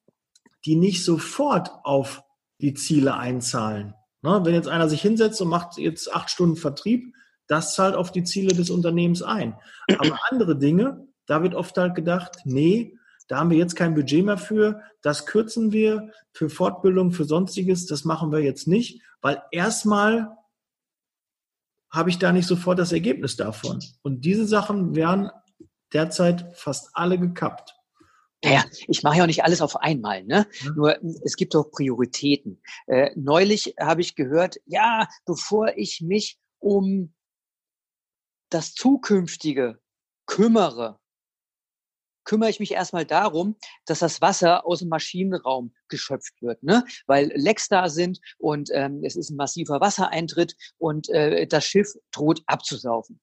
[0.65, 2.23] die nicht sofort auf
[2.61, 3.93] die Ziele einzahlen.
[4.21, 4.41] Ne?
[4.43, 7.13] Wenn jetzt einer sich hinsetzt und macht jetzt acht Stunden Vertrieb,
[7.47, 9.55] das zahlt auf die Ziele des Unternehmens ein.
[9.99, 14.23] Aber andere Dinge, da wird oft halt gedacht, nee, da haben wir jetzt kein Budget
[14.23, 19.41] mehr für, das kürzen wir für Fortbildung, für sonstiges, das machen wir jetzt nicht, weil
[19.49, 20.37] erstmal
[21.91, 23.83] habe ich da nicht sofort das Ergebnis davon.
[24.03, 25.31] Und diese Sachen werden
[25.91, 27.75] derzeit fast alle gekappt.
[28.43, 30.45] Naja, ich mache ja auch nicht alles auf einmal, ne?
[30.59, 30.71] Ja.
[30.73, 32.61] Nur es gibt doch Prioritäten.
[32.85, 37.11] Äh, neulich habe ich gehört, ja, bevor ich mich um
[38.51, 39.81] das Zukünftige
[40.27, 40.99] kümmere,
[42.25, 46.83] kümmere ich mich erstmal darum, dass das Wasser aus dem Maschinenraum geschöpft wird, ne?
[47.07, 51.93] weil Lecks da sind und ähm, es ist ein massiver Wassereintritt und äh, das Schiff
[52.11, 53.21] droht abzusaufen.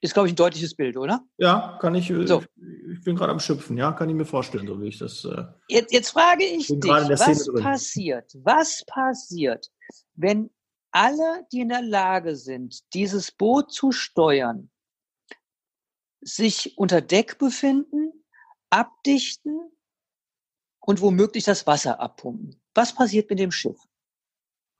[0.00, 1.24] Ist, glaube ich, ein deutliches Bild, oder?
[1.38, 2.08] Ja, kann ich.
[2.08, 2.44] Äh, so.
[2.92, 5.24] Ich bin gerade am Schöpfen, ja, kann ich mir vorstellen, so wie ich das.
[5.24, 8.32] Äh, jetzt, jetzt frage ich dich, was passiert?
[8.44, 9.68] Was passiert,
[10.14, 10.50] wenn
[10.92, 14.70] alle, die in der Lage sind, dieses Boot zu steuern,
[16.20, 18.24] sich unter Deck befinden,
[18.70, 19.70] abdichten
[20.80, 22.60] und womöglich das Wasser abpumpen?
[22.74, 23.78] Was passiert mit dem Schiff?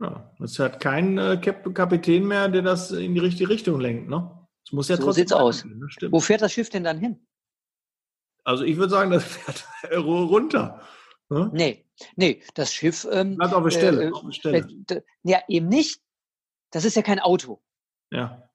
[0.01, 4.35] Ja, es hat keinen äh, Kapitän mehr, der das in die richtige Richtung lenkt, ne?
[4.65, 5.65] Es muss ja so sieht's aus.
[5.65, 5.89] Ne?
[6.11, 7.27] Wo fährt das Schiff denn dann hin?
[8.45, 10.83] Also ich würde sagen, das fährt runter.
[11.31, 11.51] Ne?
[11.53, 13.07] Nee, nee, das Schiff.
[13.11, 14.05] Ähm, Bleibt auf der Stelle.
[14.05, 14.69] Äh, auf der Stelle.
[14.91, 16.01] Äh, ja, eben nicht.
[16.71, 17.63] Das ist ja kein Auto.
[18.11, 18.49] Ja.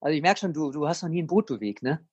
[0.00, 2.06] Also ich merke schon, du, du hast noch nie ein Boot bewegt, ne?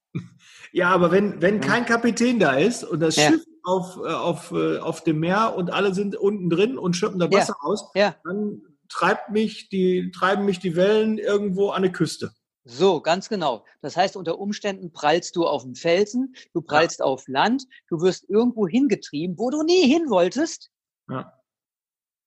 [0.71, 3.29] Ja, aber wenn, wenn kein Kapitän da ist und das ja.
[3.29, 7.19] Schiff auf, äh, auf, äh, auf dem Meer und alle sind unten drin und schöpfen
[7.19, 7.67] da Wasser ja.
[7.67, 8.15] aus, ja.
[8.23, 12.31] dann treibt mich die, treiben mich die Wellen irgendwo an der Küste.
[12.63, 13.65] So, ganz genau.
[13.81, 17.05] Das heißt, unter Umständen prallst du auf dem Felsen, du prallst ja.
[17.05, 20.69] auf Land, du wirst irgendwo hingetrieben, wo du nie hin wolltest.
[21.09, 21.33] Ja.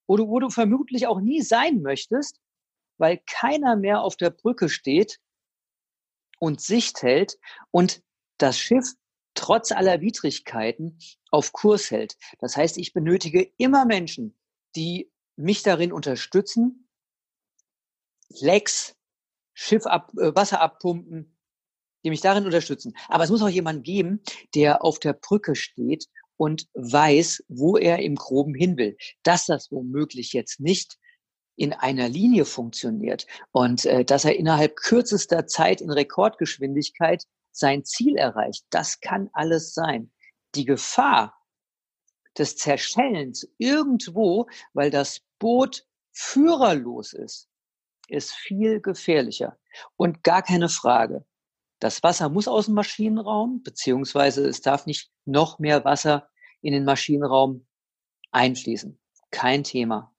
[0.08, 2.40] Du, wo du vermutlich auch nie sein möchtest,
[2.98, 5.18] weil keiner mehr auf der Brücke steht
[6.40, 7.38] und Sicht hält
[7.70, 8.02] und
[8.38, 8.94] das Schiff
[9.34, 10.98] trotz aller Widrigkeiten
[11.30, 12.16] auf Kurs hält.
[12.40, 14.36] Das heißt, ich benötige immer Menschen,
[14.74, 16.88] die mich darin unterstützen,
[18.28, 18.96] Lecks,
[19.54, 21.36] Schiff ab, äh, Wasser abpumpen,
[22.04, 22.96] die mich darin unterstützen.
[23.08, 24.22] Aber es muss auch jemand geben,
[24.54, 28.96] der auf der Brücke steht und weiß, wo er im Groben hin will.
[29.22, 30.98] Dass das womöglich jetzt nicht
[31.60, 38.16] in einer Linie funktioniert und äh, dass er innerhalb kürzester Zeit in Rekordgeschwindigkeit sein Ziel
[38.16, 40.10] erreicht, das kann alles sein.
[40.54, 41.36] Die Gefahr
[42.38, 47.50] des Zerschellens irgendwo, weil das Boot führerlos ist,
[48.08, 49.58] ist viel gefährlicher.
[49.98, 51.26] Und gar keine Frage.
[51.78, 56.30] Das Wasser muss aus dem Maschinenraum, beziehungsweise es darf nicht noch mehr Wasser
[56.62, 57.66] in den Maschinenraum
[58.30, 58.98] einfließen.
[59.30, 60.14] Kein Thema.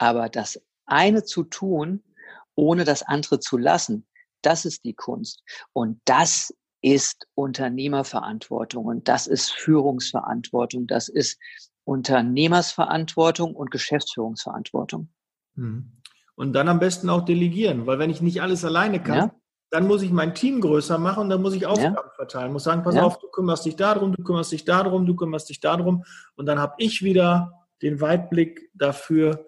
[0.00, 2.02] Aber das eine zu tun,
[2.54, 4.06] ohne das andere zu lassen,
[4.40, 5.44] das ist die Kunst.
[5.74, 11.38] Und das ist Unternehmerverantwortung und das ist Führungsverantwortung, das ist
[11.84, 15.10] Unternehmersverantwortung und Geschäftsführungsverantwortung.
[15.54, 15.92] Mhm.
[16.34, 19.34] Und dann am besten auch delegieren, weil wenn ich nicht alles alleine kann, ja.
[19.68, 22.12] dann muss ich mein Team größer machen und dann muss ich Aufgaben ja.
[22.16, 22.54] verteilen.
[22.54, 23.02] Muss sagen, pass ja.
[23.02, 26.04] auf, du kümmerst dich darum, du kümmerst dich darum, du kümmerst dich darum.
[26.36, 29.44] Und dann habe ich wieder den Weitblick dafür,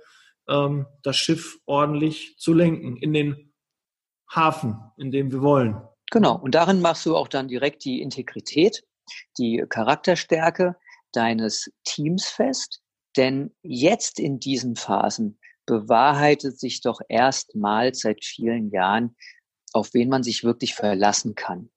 [0.48, 3.52] ähm, das Schiff ordentlich zu lenken in den
[4.31, 5.81] Hafen, in dem wir wollen.
[6.11, 6.37] Genau.
[6.38, 8.85] Und darin machst du auch dann direkt die Integrität,
[9.38, 10.76] die Charakterstärke
[11.12, 12.83] deines Teams fest.
[13.16, 19.16] Denn jetzt in diesen Phasen bewahrheitet sich doch erstmals seit vielen Jahren,
[19.72, 21.70] auf wen man sich wirklich verlassen kann,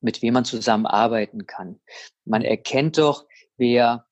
[0.00, 1.80] mit wem man zusammenarbeiten kann.
[2.24, 3.26] Man erkennt doch,
[3.56, 4.06] wer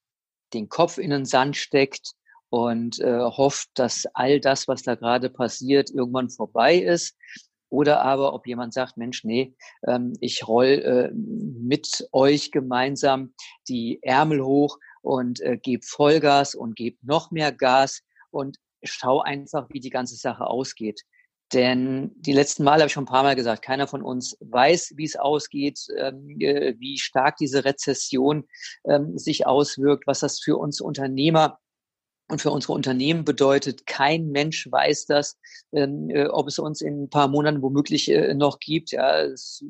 [0.54, 2.14] den Kopf in den Sand steckt
[2.50, 7.16] und äh, hofft, dass all das, was da gerade passiert, irgendwann vorbei ist.
[7.68, 9.54] Oder aber, ob jemand sagt, Mensch, nee,
[9.86, 13.34] ähm, ich roll äh, mit euch gemeinsam
[13.68, 19.68] die Ärmel hoch und äh, gebe Vollgas und gebe noch mehr Gas und schau einfach,
[19.70, 21.02] wie die ganze Sache ausgeht.
[21.52, 24.94] Denn die letzten Male habe ich schon ein paar Mal gesagt, keiner von uns weiß,
[24.96, 28.44] wie es ausgeht, ähm, äh, wie stark diese Rezession
[28.84, 31.58] ähm, sich auswirkt, was das für uns Unternehmer
[32.28, 33.86] und für unsere Unternehmen bedeutet.
[33.86, 35.38] Kein Mensch weiß das,
[35.72, 38.90] ähm, äh, ob es uns in ein paar Monaten womöglich äh, noch gibt.
[38.90, 39.64] Ja, es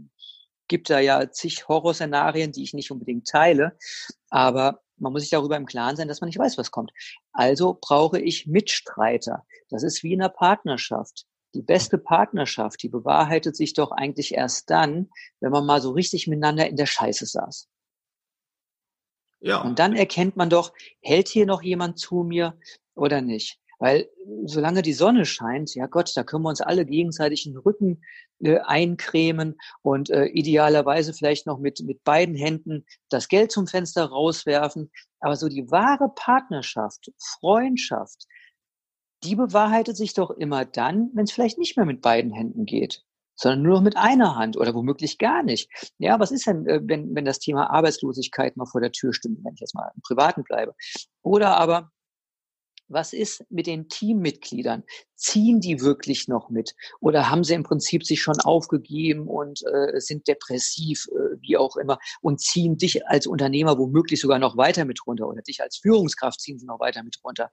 [0.68, 3.76] gibt da ja zig Horrorszenarien, die ich nicht unbedingt teile.
[4.30, 6.92] Aber man muss sich darüber im Klaren sein, dass man nicht weiß, was kommt.
[7.32, 9.44] Also brauche ich Mitstreiter.
[9.68, 11.26] Das ist wie in einer Partnerschaft.
[11.54, 16.26] Die beste Partnerschaft, die bewahrheitet sich doch eigentlich erst dann, wenn man mal so richtig
[16.26, 17.68] miteinander in der Scheiße saß.
[19.40, 19.62] Ja.
[19.62, 22.58] Und dann erkennt man doch, hält hier noch jemand zu mir
[22.94, 23.58] oder nicht?
[23.78, 24.08] Weil
[24.46, 28.02] solange die Sonne scheint, ja Gott, da können wir uns alle gegenseitig den Rücken
[28.40, 34.06] äh, eincremen und äh, idealerweise vielleicht noch mit, mit beiden Händen das Geld zum Fenster
[34.06, 34.90] rauswerfen.
[35.20, 38.26] Aber so die wahre Partnerschaft, Freundschaft,
[39.24, 43.04] die bewahrheitet sich doch immer dann, wenn es vielleicht nicht mehr mit beiden Händen geht,
[43.36, 45.70] sondern nur noch mit einer Hand oder womöglich gar nicht.
[45.98, 49.44] Ja, was ist denn, äh, wenn, wenn das Thema Arbeitslosigkeit mal vor der Tür stimmt,
[49.44, 50.74] wenn ich jetzt mal im Privaten bleibe?
[51.22, 51.90] Oder aber
[52.88, 54.84] was ist mit den Teammitgliedern?
[55.16, 56.74] Ziehen die wirklich noch mit?
[57.00, 61.76] Oder haben sie im Prinzip sich schon aufgegeben und äh, sind depressiv, äh, wie auch
[61.76, 65.78] immer, und ziehen dich als Unternehmer womöglich sogar noch weiter mit runter oder dich als
[65.78, 67.50] Führungskraft ziehen sie noch weiter mit runter?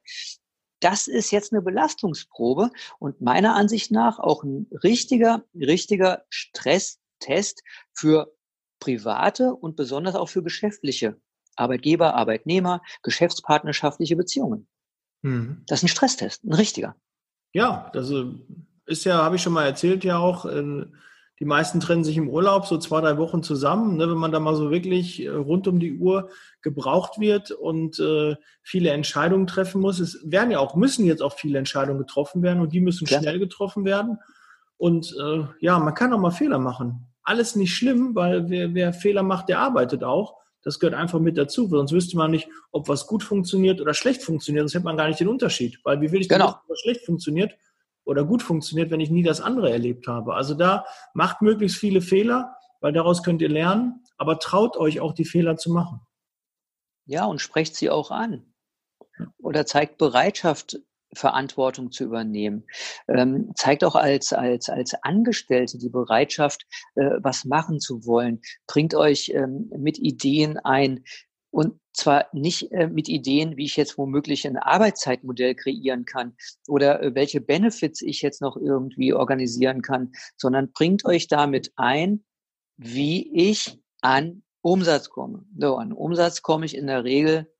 [0.84, 7.64] Das ist jetzt eine Belastungsprobe und meiner Ansicht nach auch ein richtiger, richtiger Stress Stresstest
[7.94, 8.34] für
[8.80, 11.18] private und besonders auch für geschäftliche
[11.56, 14.68] Arbeitgeber, Arbeitnehmer, geschäftspartnerschaftliche Beziehungen.
[15.22, 15.64] Mhm.
[15.68, 16.96] Das ist ein Stresstest, ein richtiger.
[17.54, 18.12] Ja, das
[18.86, 20.86] ist ja, habe ich schon mal erzählt, ja auch, äh,
[21.40, 24.40] die meisten trennen sich im Urlaub so zwei, drei Wochen zusammen, ne, wenn man da
[24.40, 26.30] mal so wirklich äh, rund um die Uhr
[26.62, 30.00] gebraucht wird und äh, viele Entscheidungen treffen muss.
[30.00, 33.20] Es werden ja auch, müssen jetzt auch viele Entscheidungen getroffen werden und die müssen ja.
[33.20, 34.20] schnell getroffen werden.
[34.78, 37.08] Und äh, ja, man kann auch mal Fehler machen.
[37.24, 40.36] Alles nicht schlimm, weil wer, wer Fehler macht, der arbeitet auch.
[40.62, 44.24] Das gehört einfach mit dazu, sonst wüsste man nicht, ob was gut funktioniert oder schlecht
[44.24, 44.64] funktioniert.
[44.64, 45.80] Sonst hätte man gar nicht den Unterschied.
[45.84, 46.48] Weil wie will ich genau.
[46.48, 47.54] wissen, was schlecht funktioniert
[48.06, 50.36] oder gut funktioniert, wenn ich nie das andere erlebt habe?
[50.36, 55.14] Also da macht möglichst viele Fehler, weil daraus könnt ihr lernen, aber traut euch auch
[55.14, 56.02] die Fehler zu machen.
[57.06, 58.54] Ja, und sprecht sie auch an.
[59.38, 60.80] Oder zeigt Bereitschaft,
[61.16, 62.66] Verantwortung zu übernehmen.
[63.08, 68.42] Ähm, zeigt auch als, als, als Angestellte die Bereitschaft, äh, was machen zu wollen.
[68.68, 71.04] Bringt euch ähm, mit Ideen ein.
[71.54, 76.36] Und zwar nicht äh, mit Ideen, wie ich jetzt womöglich ein Arbeitszeitmodell kreieren kann
[76.68, 82.24] oder äh, welche Benefits ich jetzt noch irgendwie organisieren kann, sondern bringt euch damit ein,
[82.78, 85.46] wie ich an Umsatz komme.
[85.58, 87.54] So, an Umsatz komme ich in der Regel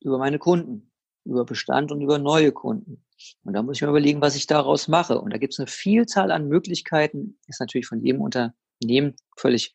[0.00, 0.92] über meine Kunden
[1.24, 3.04] über Bestand und über neue Kunden.
[3.44, 5.20] Und da muss ich mir überlegen, was ich daraus mache.
[5.20, 9.72] Und da gibt es eine Vielzahl an Möglichkeiten, ist natürlich von jedem Unternehmen völlig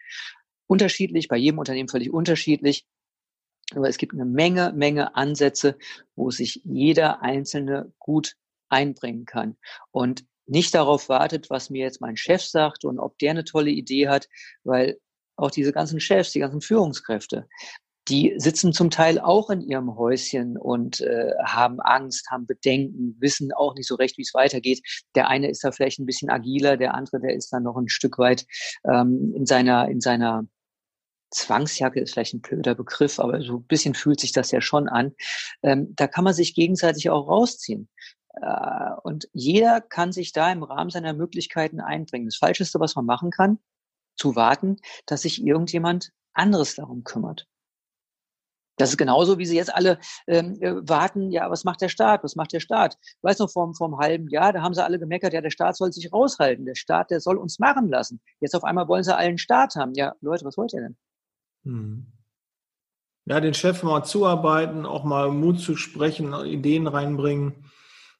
[0.67, 2.85] unterschiedlich, bei jedem Unternehmen völlig unterschiedlich.
[3.75, 5.77] Aber es gibt eine Menge, Menge Ansätze,
[6.15, 8.35] wo sich jeder Einzelne gut
[8.69, 9.57] einbringen kann.
[9.91, 13.71] Und nicht darauf wartet, was mir jetzt mein Chef sagt und ob der eine tolle
[13.71, 14.29] Idee hat,
[14.63, 14.97] weil
[15.35, 17.47] auch diese ganzen Chefs, die ganzen Führungskräfte,
[18.07, 23.51] die sitzen zum Teil auch in ihrem Häuschen und äh, haben Angst, haben Bedenken, wissen
[23.51, 24.81] auch nicht so recht, wie es weitergeht.
[25.15, 27.89] Der eine ist da vielleicht ein bisschen agiler, der andere, der ist dann noch ein
[27.89, 28.45] Stück weit
[28.89, 30.47] ähm, in seiner in seiner
[31.31, 34.87] Zwangsjacke ist vielleicht ein blöder Begriff, aber so ein bisschen fühlt sich das ja schon
[34.87, 35.13] an.
[35.63, 37.89] Ähm, da kann man sich gegenseitig auch rausziehen.
[38.41, 42.27] Äh, und jeder kann sich da im Rahmen seiner Möglichkeiten einbringen.
[42.27, 43.59] Das Falscheste, was man machen kann,
[44.15, 47.47] zu warten, dass sich irgendjemand anderes darum kümmert.
[48.77, 52.23] Das ist genauso, wie sie jetzt alle ähm, äh, warten, ja, was macht der Staat,
[52.23, 52.95] was macht der Staat?
[53.01, 55.49] Ich weiß noch, vor, vor einem halben Jahr, da haben sie alle gemeckert, ja, der
[55.49, 58.21] Staat soll sich raushalten, der Staat, der soll uns machen lassen.
[58.39, 59.93] Jetzt auf einmal wollen sie allen Staat haben.
[59.95, 60.97] Ja, Leute, was wollt ihr denn?
[61.67, 62.07] Hm.
[63.25, 67.65] Ja, den Chef mal zuarbeiten, auch mal Mut zu sprechen, Ideen reinbringen,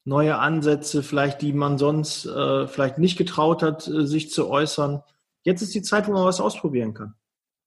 [0.04, 5.02] neue Ansätze, vielleicht die man sonst äh, vielleicht nicht getraut hat, äh, sich zu äußern.
[5.44, 7.16] Jetzt ist die Zeit, wo man was ausprobieren kann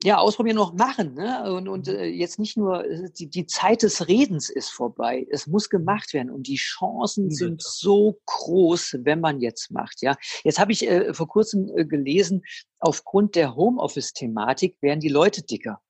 [0.02, 1.14] ja, ausprobieren noch machen.
[1.14, 1.52] Ne?
[1.52, 5.26] Und, und äh, jetzt nicht nur, äh, die, die Zeit des Redens ist vorbei.
[5.30, 6.30] Es muss gemacht werden.
[6.30, 10.00] Und die Chancen sind so groß, wenn man jetzt macht.
[10.00, 12.42] Ja, Jetzt habe ich äh, vor kurzem äh, gelesen,
[12.78, 15.82] aufgrund der Homeoffice-Thematik werden die Leute dicker.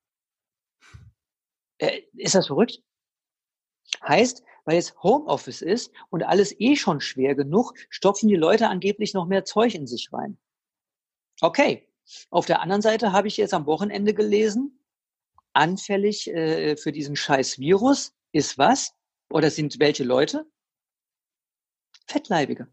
[1.79, 2.83] Äh, ist das verrückt?
[4.07, 9.15] Heißt, weil jetzt Homeoffice ist und alles eh schon schwer genug, stopfen die Leute angeblich
[9.15, 10.39] noch mehr Zeug in sich rein.
[11.41, 11.90] Okay,
[12.31, 14.81] auf der anderen Seite habe ich jetzt am Wochenende gelesen,
[15.53, 18.95] anfällig äh, für diesen scheiß Virus ist was?
[19.31, 20.47] Oder sind welche Leute?
[22.07, 22.69] Fettleibige.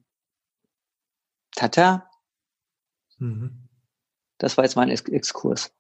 [1.55, 2.09] Tata.
[3.17, 3.67] Mhm.
[4.37, 5.73] Das war jetzt mein Exkurs.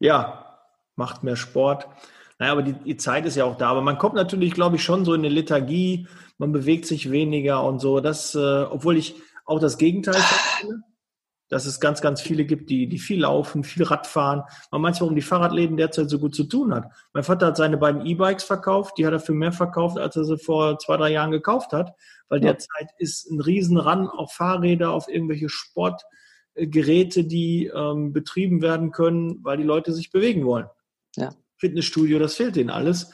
[0.00, 0.60] Ja,
[0.96, 1.88] macht mehr Sport.
[2.38, 3.70] Naja, aber die, die Zeit ist ja auch da.
[3.70, 6.06] Aber man kommt natürlich, glaube ich, schon so in eine Lethargie.
[6.38, 8.00] Man bewegt sich weniger und so.
[8.00, 10.14] Das, äh, obwohl ich auch das Gegenteil
[10.60, 10.82] finde
[11.48, 14.42] dass es ganz, ganz viele gibt, die, die viel laufen, viel Rad fahren.
[14.70, 16.90] Man meint, warum die Fahrradläden derzeit so gut zu tun hat.
[17.12, 20.24] Mein Vater hat seine beiden E-Bikes verkauft, die hat er für mehr verkauft, als er
[20.24, 21.94] sie vor zwei, drei Jahren gekauft hat,
[22.28, 22.52] weil ja.
[22.52, 29.56] derzeit ist ein Riesenran auf Fahrräder, auf irgendwelche Sportgeräte, die ähm, betrieben werden können, weil
[29.56, 30.66] die Leute sich bewegen wollen.
[31.16, 31.30] Ja.
[31.56, 33.12] Fitnessstudio, das fehlt denen alles.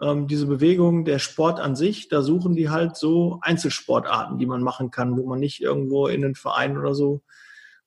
[0.00, 4.62] Ähm, diese Bewegung, der Sport an sich, da suchen die halt so Einzelsportarten, die man
[4.62, 7.22] machen kann, wo man nicht irgendwo in den Verein oder so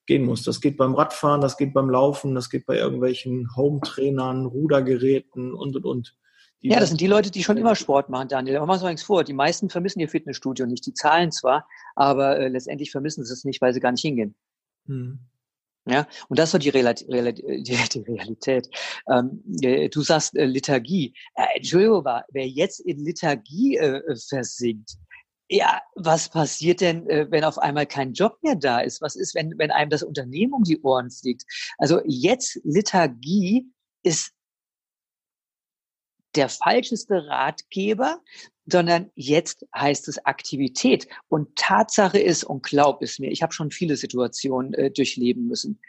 [0.05, 0.43] gehen muss.
[0.43, 5.75] Das geht beim Radfahren, das geht beim Laufen, das geht bei irgendwelchen Home-Trainern, Rudergeräten und,
[5.75, 6.17] und, und.
[6.59, 8.57] ja, das sind die Leute, die schon immer Sport machen, Daniel.
[8.57, 9.23] Aber machen wir nichts vor.
[9.23, 10.85] Die meisten vermissen ihr Fitnessstudio nicht.
[10.85, 14.35] Die zahlen zwar, aber äh, letztendlich vermissen sie es nicht, weil sie gar nicht hingehen.
[14.87, 15.19] Hm.
[15.87, 17.07] Ja, und das war die, Realität.
[17.09, 18.69] Die Realität.
[19.09, 21.13] Ähm, äh, du sagst äh, Liturgie.
[21.35, 24.97] Äh, Entschuldigung, wer jetzt in Liturgie äh, versinkt,
[25.51, 29.01] ja, was passiert denn, äh, wenn auf einmal kein Job mehr da ist?
[29.01, 31.43] Was ist, wenn, wenn einem das Unternehmen um die Ohren fliegt?
[31.77, 33.67] Also jetzt Liturgie
[34.01, 34.31] ist
[36.35, 38.21] der falscheste Ratgeber,
[38.65, 41.09] sondern jetzt heißt es Aktivität.
[41.27, 45.81] Und Tatsache ist, und glaub es mir, ich habe schon viele Situationen äh, durchleben müssen.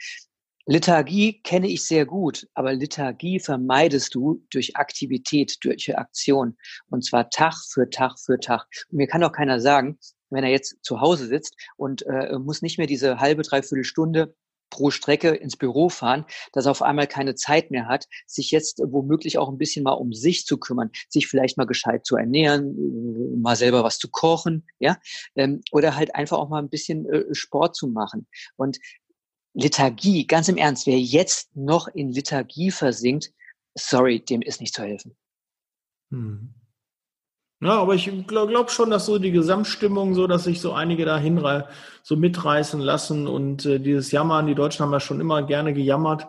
[0.66, 6.56] Lethargie kenne ich sehr gut, aber Lethargie vermeidest du durch Aktivität, durch Aktion.
[6.88, 8.66] Und zwar Tag für Tag für Tag.
[8.90, 9.98] Und mir kann doch keiner sagen,
[10.30, 14.34] wenn er jetzt zu Hause sitzt und äh, muss nicht mehr diese halbe, dreiviertel Stunde
[14.72, 18.80] pro Strecke ins Büro fahren, dass er auf einmal keine Zeit mehr hat, sich jetzt
[18.82, 23.40] womöglich auch ein bisschen mal um sich zu kümmern, sich vielleicht mal gescheit zu ernähren,
[23.40, 24.96] mal selber was zu kochen, ja,
[25.36, 28.26] ähm, oder halt einfach auch mal ein bisschen äh, Sport zu machen.
[28.56, 28.78] Und
[29.54, 33.32] Lethargie, ganz im Ernst, wer jetzt noch in Lethargie versinkt,
[33.74, 35.16] sorry, dem ist nicht zu helfen.
[36.10, 36.54] Hm.
[37.60, 41.04] Ja, aber ich glaube glaub schon, dass so die Gesamtstimmung, so dass sich so einige
[41.04, 41.68] da hinre
[42.02, 46.26] so mitreißen lassen und äh, dieses Jammern, die Deutschen haben ja schon immer gerne gejammert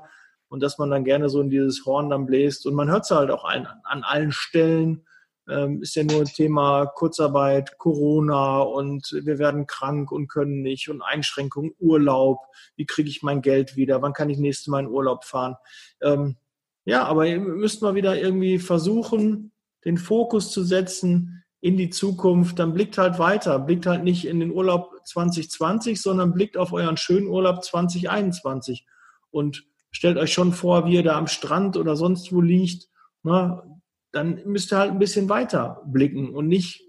[0.50, 3.10] und dass man dann gerne so in dieses Horn dann bläst und man hört es
[3.10, 5.08] halt auch ein, an allen Stellen.
[5.50, 10.90] Ähm, ist ja nur ein Thema Kurzarbeit, Corona und wir werden krank und können nicht
[10.90, 12.40] und Einschränkungen, Urlaub,
[12.76, 15.56] wie kriege ich mein Geld wieder, wann kann ich nächstes Mal in Urlaub fahren.
[16.02, 16.38] Ähm,
[16.86, 19.52] ja, aber ihr müsst mal wieder irgendwie versuchen,
[19.86, 24.42] den Fokus zu setzen in die Zukunft, dann blickt halt weiter, blickt halt nicht in
[24.42, 28.86] den Urlaub 2020, sondern blickt auf euren schönen Urlaub 2021
[29.32, 32.90] und stellt euch schon vor, wie ihr da am Strand oder sonst wo liegt.
[33.24, 33.64] Na,
[34.14, 36.82] dann müsst ihr halt ein bisschen weiter blicken und nicht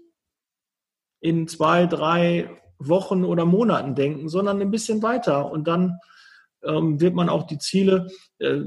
[1.19, 5.51] in zwei, drei Wochen oder Monaten denken, sondern ein bisschen weiter.
[5.51, 5.99] Und dann
[6.63, 8.07] ähm, wird man auch die Ziele,
[8.39, 8.61] äh,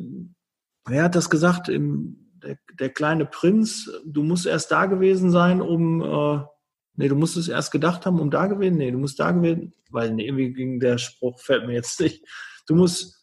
[0.87, 5.61] wer hat das gesagt, im der, der kleine Prinz, du musst erst da gewesen sein,
[5.61, 6.45] um, äh,
[6.95, 9.73] nee, du musst es erst gedacht haben, um da gewesen, nee, du musst da gewesen,
[9.91, 12.25] weil nee, irgendwie ging der Spruch, fällt mir jetzt nicht.
[12.67, 13.18] Du musst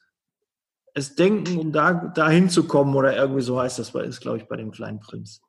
[0.95, 4.55] es denken, um da, da hinzukommen oder irgendwie so heißt das, ist, glaube ich, bei
[4.55, 5.41] dem kleinen Prinz.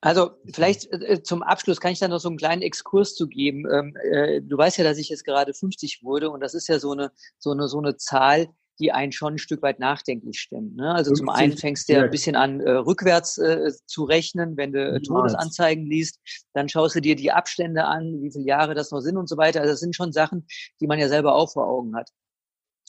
[0.00, 3.66] Also vielleicht äh, zum Abschluss kann ich da noch so einen kleinen Exkurs zu geben.
[3.70, 6.78] Ähm, äh, du weißt ja, dass ich jetzt gerade 50 wurde und das ist ja
[6.78, 8.48] so eine so eine so eine Zahl,
[8.80, 10.74] die einen schon ein Stück weit nachdenklich stimmen.
[10.74, 10.92] Ne?
[10.92, 14.72] Also zum einen fängst du ja ein bisschen an, äh, rückwärts äh, zu rechnen, wenn
[14.72, 16.18] du äh, Todesanzeigen liest,
[16.52, 19.36] dann schaust du dir die Abstände an, wie viele Jahre das noch sind und so
[19.36, 19.60] weiter.
[19.60, 20.46] Also das sind schon Sachen,
[20.80, 22.10] die man ja selber auch vor Augen hat.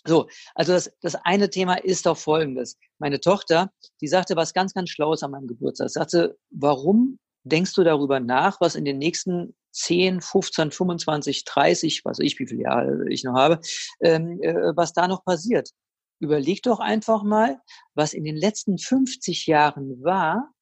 [0.05, 2.77] So, also das, das eine Thema ist doch folgendes.
[2.99, 5.89] Meine Tochter, die sagte was ganz, ganz Schlaues an meinem Geburtstag.
[5.89, 12.19] Sagte, warum denkst du darüber nach, was in den nächsten 10, 15, 25, 30, was
[12.19, 13.59] ich, wie viele Jahre ich noch habe,
[14.01, 15.69] ähm, äh, was da noch passiert.
[16.19, 17.59] Überleg doch einfach mal,
[17.95, 20.53] was in den letzten 50 Jahren war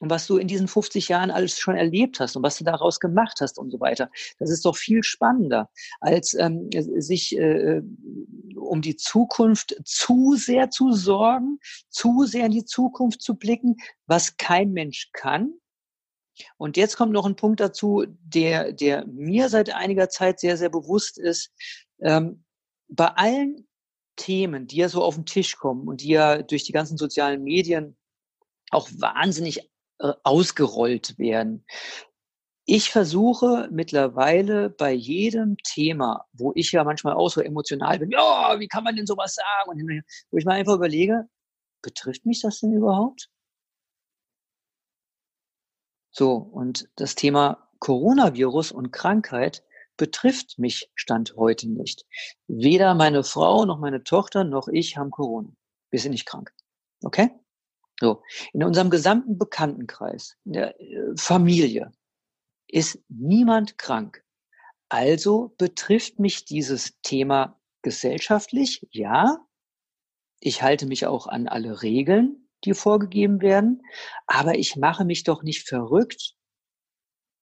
[0.00, 3.00] und was du in diesen 50 Jahren alles schon erlebt hast und was du daraus
[3.00, 4.10] gemacht hast und so weiter.
[4.38, 7.82] Das ist doch viel spannender, als ähm, sich äh,
[8.56, 11.58] um die Zukunft zu sehr zu sorgen,
[11.88, 15.54] zu sehr in die Zukunft zu blicken, was kein Mensch kann,
[16.56, 20.70] und jetzt kommt noch ein Punkt dazu, der, der mir seit einiger Zeit sehr, sehr
[20.70, 21.52] bewusst ist.
[22.00, 22.44] Ähm,
[22.88, 23.68] bei allen
[24.16, 27.42] Themen, die ja so auf den Tisch kommen und die ja durch die ganzen sozialen
[27.42, 27.96] Medien
[28.70, 31.64] auch wahnsinnig äh, ausgerollt werden.
[32.64, 38.56] Ich versuche mittlerweile bei jedem Thema, wo ich ja manchmal auch so emotional bin, ja,
[38.58, 39.70] wie kann man denn sowas sagen?
[39.70, 41.28] Und wo ich mir einfach überlege,
[41.82, 43.30] betrifft mich das denn überhaupt?
[46.10, 49.64] So, und das Thema Coronavirus und Krankheit
[49.96, 52.04] betrifft mich Stand heute nicht.
[52.46, 55.50] Weder meine Frau noch meine Tochter noch ich haben Corona.
[55.90, 56.52] Wir sind nicht krank.
[57.02, 57.30] Okay?
[58.00, 61.92] So, in unserem gesamten Bekanntenkreis, in der äh, Familie
[62.68, 64.24] ist niemand krank.
[64.88, 69.38] Also betrifft mich dieses Thema gesellschaftlich, ja.
[70.40, 73.82] Ich halte mich auch an alle Regeln, die vorgegeben werden,
[74.26, 76.34] aber ich mache mich doch nicht verrückt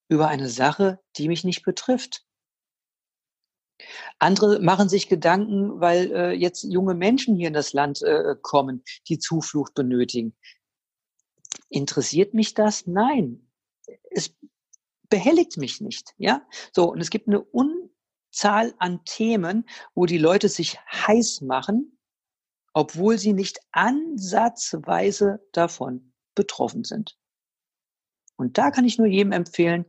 [0.08, 2.25] über eine Sache, die mich nicht betrifft.
[4.18, 8.82] Andere machen sich Gedanken, weil äh, jetzt junge Menschen hier in das Land äh, kommen,
[9.08, 10.34] die Zuflucht benötigen.
[11.68, 12.86] Interessiert mich das?
[12.86, 13.50] Nein.
[14.10, 14.34] Es
[15.08, 16.46] behelligt mich nicht, ja?
[16.72, 16.90] So.
[16.90, 21.98] Und es gibt eine Unzahl an Themen, wo die Leute sich heiß machen,
[22.72, 27.16] obwohl sie nicht ansatzweise davon betroffen sind.
[28.36, 29.86] Und da kann ich nur jedem empfehlen,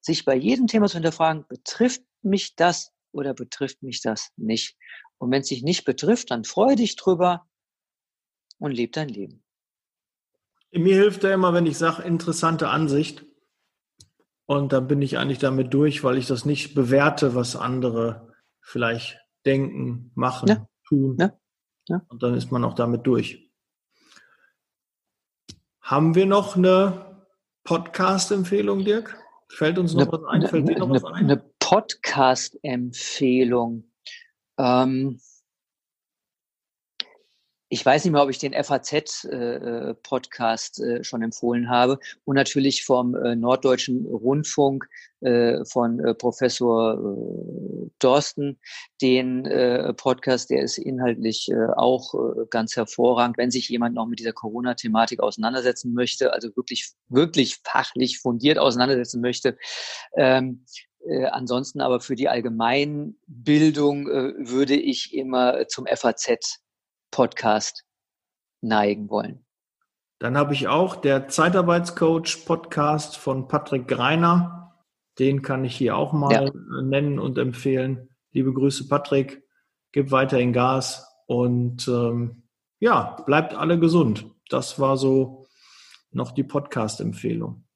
[0.00, 4.76] sich bei jedem Thema zu hinterfragen, betrifft mich das oder betrifft mich das nicht?
[5.18, 7.46] Und wenn es sich nicht betrifft, dann freue dich drüber
[8.58, 9.42] und lebe dein Leben.
[10.70, 13.24] Mir hilft da immer, wenn ich sage, interessante Ansicht.
[14.46, 19.18] Und dann bin ich eigentlich damit durch, weil ich das nicht bewerte, was andere vielleicht
[19.44, 20.68] denken, machen, ja.
[20.86, 21.16] tun.
[21.18, 21.38] Ja.
[21.88, 22.02] Ja.
[22.08, 23.50] Und dann ist man auch damit durch.
[25.80, 27.26] Haben wir noch eine
[27.64, 29.18] Podcast-Empfehlung, Dirk?
[29.48, 30.46] Fällt uns noch eine, was ein?
[30.48, 31.30] Fällt dir noch was ein?
[31.30, 33.84] Eine Podcast-Empfehlung.
[34.58, 35.20] Ähm,
[37.68, 42.86] ich weiß nicht mehr, ob ich den FAZ-Podcast äh, äh, schon empfohlen habe und natürlich
[42.86, 44.88] vom äh, Norddeutschen Rundfunk
[45.20, 48.58] äh, von äh, Professor äh, Dorsten
[49.02, 49.42] den
[49.96, 52.14] Podcast, der ist inhaltlich auch
[52.50, 58.20] ganz hervorragend, wenn sich jemand noch mit dieser Corona-Thematik auseinandersetzen möchte, also wirklich, wirklich fachlich
[58.20, 59.58] fundiert auseinandersetzen möchte.
[60.16, 60.64] Ähm,
[61.06, 66.60] äh, ansonsten aber für die Allgemeinbildung äh, würde ich immer zum FAZ
[67.10, 67.84] Podcast
[68.60, 69.44] neigen wollen.
[70.18, 74.74] Dann habe ich auch der Zeitarbeitscoach Podcast von Patrick Greiner.
[75.18, 76.82] Den kann ich hier auch mal ja.
[76.82, 78.08] nennen und empfehlen.
[78.32, 79.44] Liebe Grüße, Patrick.
[79.92, 82.42] Gib weiterhin Gas und ähm,
[82.80, 84.26] ja, bleibt alle gesund.
[84.48, 85.46] Das war so
[86.10, 87.67] noch die Podcast-Empfehlung.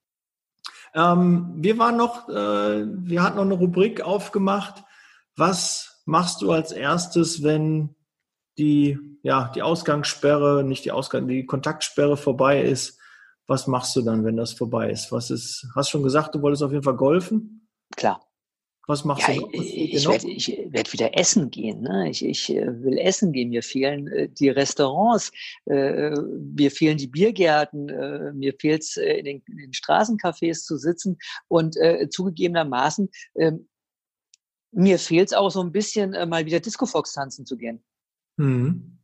[0.94, 4.84] Ähm, wir waren noch, äh, wir hatten noch eine Rubrik aufgemacht.
[5.36, 7.94] Was machst du als erstes, wenn
[8.58, 12.98] die, ja, die Ausgangssperre, nicht die Ausgang, die Kontaktsperre vorbei ist,
[13.46, 15.12] was machst du dann, wenn das vorbei ist?
[15.12, 17.68] Was ist, hast schon gesagt, du wolltest auf jeden Fall golfen?
[17.96, 18.20] Klar.
[18.88, 19.52] Was machst ja, du noch?
[19.52, 21.82] ich werde werd wieder essen gehen.
[21.82, 22.10] Ne?
[22.10, 23.50] Ich, ich äh, will essen gehen.
[23.50, 25.30] Mir fehlen äh, die Restaurants,
[25.66, 30.64] äh, mir fehlen die Biergärten, äh, mir fehlt es, äh, in, den, in den Straßencafés
[30.64, 31.18] zu sitzen.
[31.46, 33.68] Und äh, zugegebenermaßen, ähm,
[34.72, 37.84] mir fehlt es auch so ein bisschen, mal wieder Disco Fox tanzen zu gehen.
[38.36, 38.98] Mhm.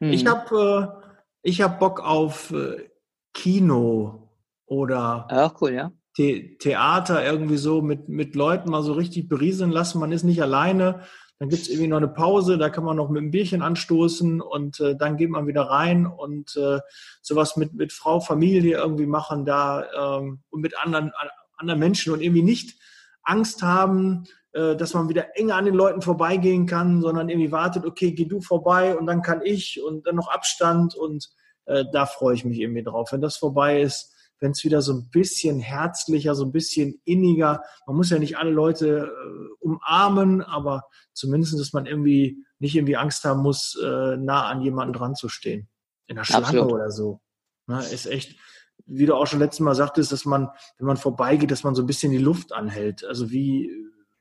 [0.00, 0.10] Mhm.
[0.10, 2.90] Ich habe äh, ich hab Bock auf äh,
[3.32, 4.28] Kino
[4.66, 5.92] oder Ach, cool, ja.
[6.16, 10.00] The Theater irgendwie so mit, mit Leuten mal so richtig berieseln lassen.
[10.00, 11.00] Man ist nicht alleine.
[11.38, 14.40] Dann gibt es irgendwie noch eine Pause, da kann man noch mit einem Bierchen anstoßen
[14.40, 16.80] und äh, dann geht man wieder rein und äh,
[17.20, 19.84] sowas mit, mit Frau, Familie irgendwie machen da
[20.18, 21.12] ähm, und mit anderen,
[21.58, 22.80] anderen Menschen und irgendwie nicht
[23.22, 27.84] Angst haben, äh, dass man wieder enger an den Leuten vorbeigehen kann, sondern irgendwie wartet,
[27.84, 31.28] okay, geh du vorbei und dann kann ich und dann noch Abstand und
[31.66, 33.12] äh, da freue ich mich irgendwie drauf.
[33.12, 37.62] Wenn das vorbei ist, wenn es wieder so ein bisschen herzlicher, so ein bisschen inniger,
[37.86, 42.96] man muss ja nicht alle Leute äh, umarmen, aber zumindest, dass man irgendwie nicht irgendwie
[42.96, 45.68] Angst haben muss, äh, nah an jemanden dran zu stehen.
[46.06, 46.72] In der Schlange Absolut.
[46.72, 47.20] oder so.
[47.66, 48.38] Na, ist echt,
[48.86, 51.82] wie du auch schon letztes Mal sagtest, dass man, wenn man vorbeigeht, dass man so
[51.82, 53.04] ein bisschen die Luft anhält.
[53.04, 53.70] Also wie,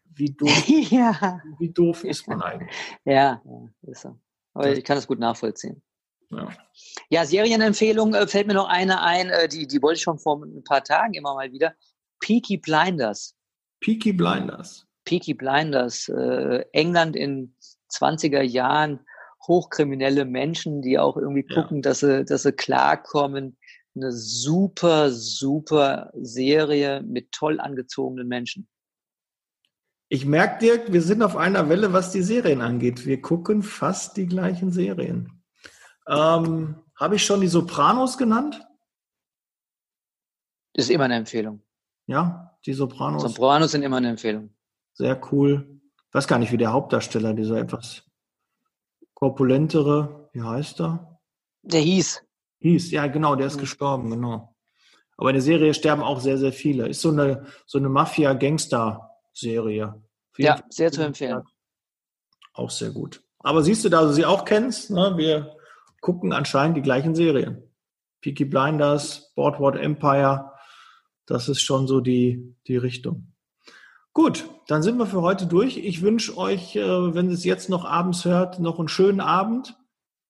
[0.05, 1.39] wie doof, ja.
[1.59, 2.71] wie doof ist man eigentlich?
[3.03, 4.19] Ja, ja ist so.
[4.53, 5.83] Aber ich kann das gut nachvollziehen.
[6.29, 6.49] Ja,
[7.09, 10.41] ja Serienempfehlung äh, fällt mir noch eine ein, äh, die, die wollte ich schon vor
[10.43, 11.73] ein paar Tagen immer mal wieder.
[12.19, 13.35] Peaky Blinders.
[13.81, 14.85] Peaky Blinders.
[15.05, 16.09] Peaky Blinders.
[16.09, 17.55] Äh, England in
[17.91, 18.99] 20er Jahren.
[19.47, 21.81] Hochkriminelle Menschen, die auch irgendwie gucken, ja.
[21.81, 23.57] dass, sie, dass sie klarkommen.
[23.95, 28.67] Eine super, super Serie mit toll angezogenen Menschen.
[30.09, 33.05] Ich merke dir, wir sind auf einer Welle, was die Serien angeht.
[33.05, 35.43] Wir gucken fast die gleichen Serien.
[36.07, 38.61] Ähm, Habe ich schon die Sopranos genannt?
[40.73, 41.61] Ist immer eine Empfehlung.
[42.07, 43.23] Ja, die Sopranos.
[43.23, 44.53] Sopranos sind immer eine Empfehlung.
[44.93, 45.79] Sehr cool.
[46.09, 48.03] Ich weiß gar nicht, wie der Hauptdarsteller, dieser etwas
[49.13, 51.19] korpulentere, wie heißt er?
[51.63, 52.21] Der hieß.
[52.59, 53.61] Hieß, ja, genau, der ist mhm.
[53.61, 54.55] gestorben, genau.
[55.17, 56.87] Aber in der Serie sterben auch sehr, sehr viele.
[56.87, 60.01] Ist so eine, so eine Mafia-Gangster- Serie.
[60.37, 61.43] Ja, sehr zu empfehlen.
[62.53, 63.21] Auch sehr gut.
[63.39, 65.54] Aber siehst du, da du sie auch kennst, ne, wir
[66.01, 67.63] gucken anscheinend die gleichen Serien.
[68.21, 70.51] Peaky Blinders, Boardwalk Empire,
[71.25, 73.33] das ist schon so die, die Richtung.
[74.13, 75.77] Gut, dann sind wir für heute durch.
[75.77, 79.75] Ich wünsche euch, äh, wenn ihr es jetzt noch abends hört, noch einen schönen Abend.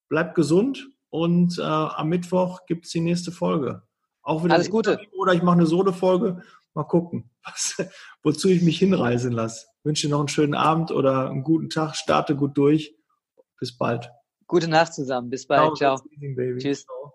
[0.09, 3.84] Bleibt gesund und äh, am Mittwoch gibt es die nächste Folge.
[4.24, 4.99] Auch wieder Alles Gute.
[5.18, 6.41] Oder ich mache eine Solo-Folge.
[6.74, 7.86] Mal gucken, was,
[8.24, 9.68] wozu ich mich hinreisen lasse.
[9.84, 11.95] Wünsche noch einen schönen Abend oder einen guten Tag.
[11.95, 12.95] Starte gut durch.
[13.59, 14.09] Bis bald.
[14.48, 15.30] Gute Nacht zusammen.
[15.30, 15.78] Bis bald.
[15.78, 15.98] Ciao.
[15.98, 16.10] Ciao.
[16.60, 16.86] Tschüss.
[16.86, 17.14] Ciao.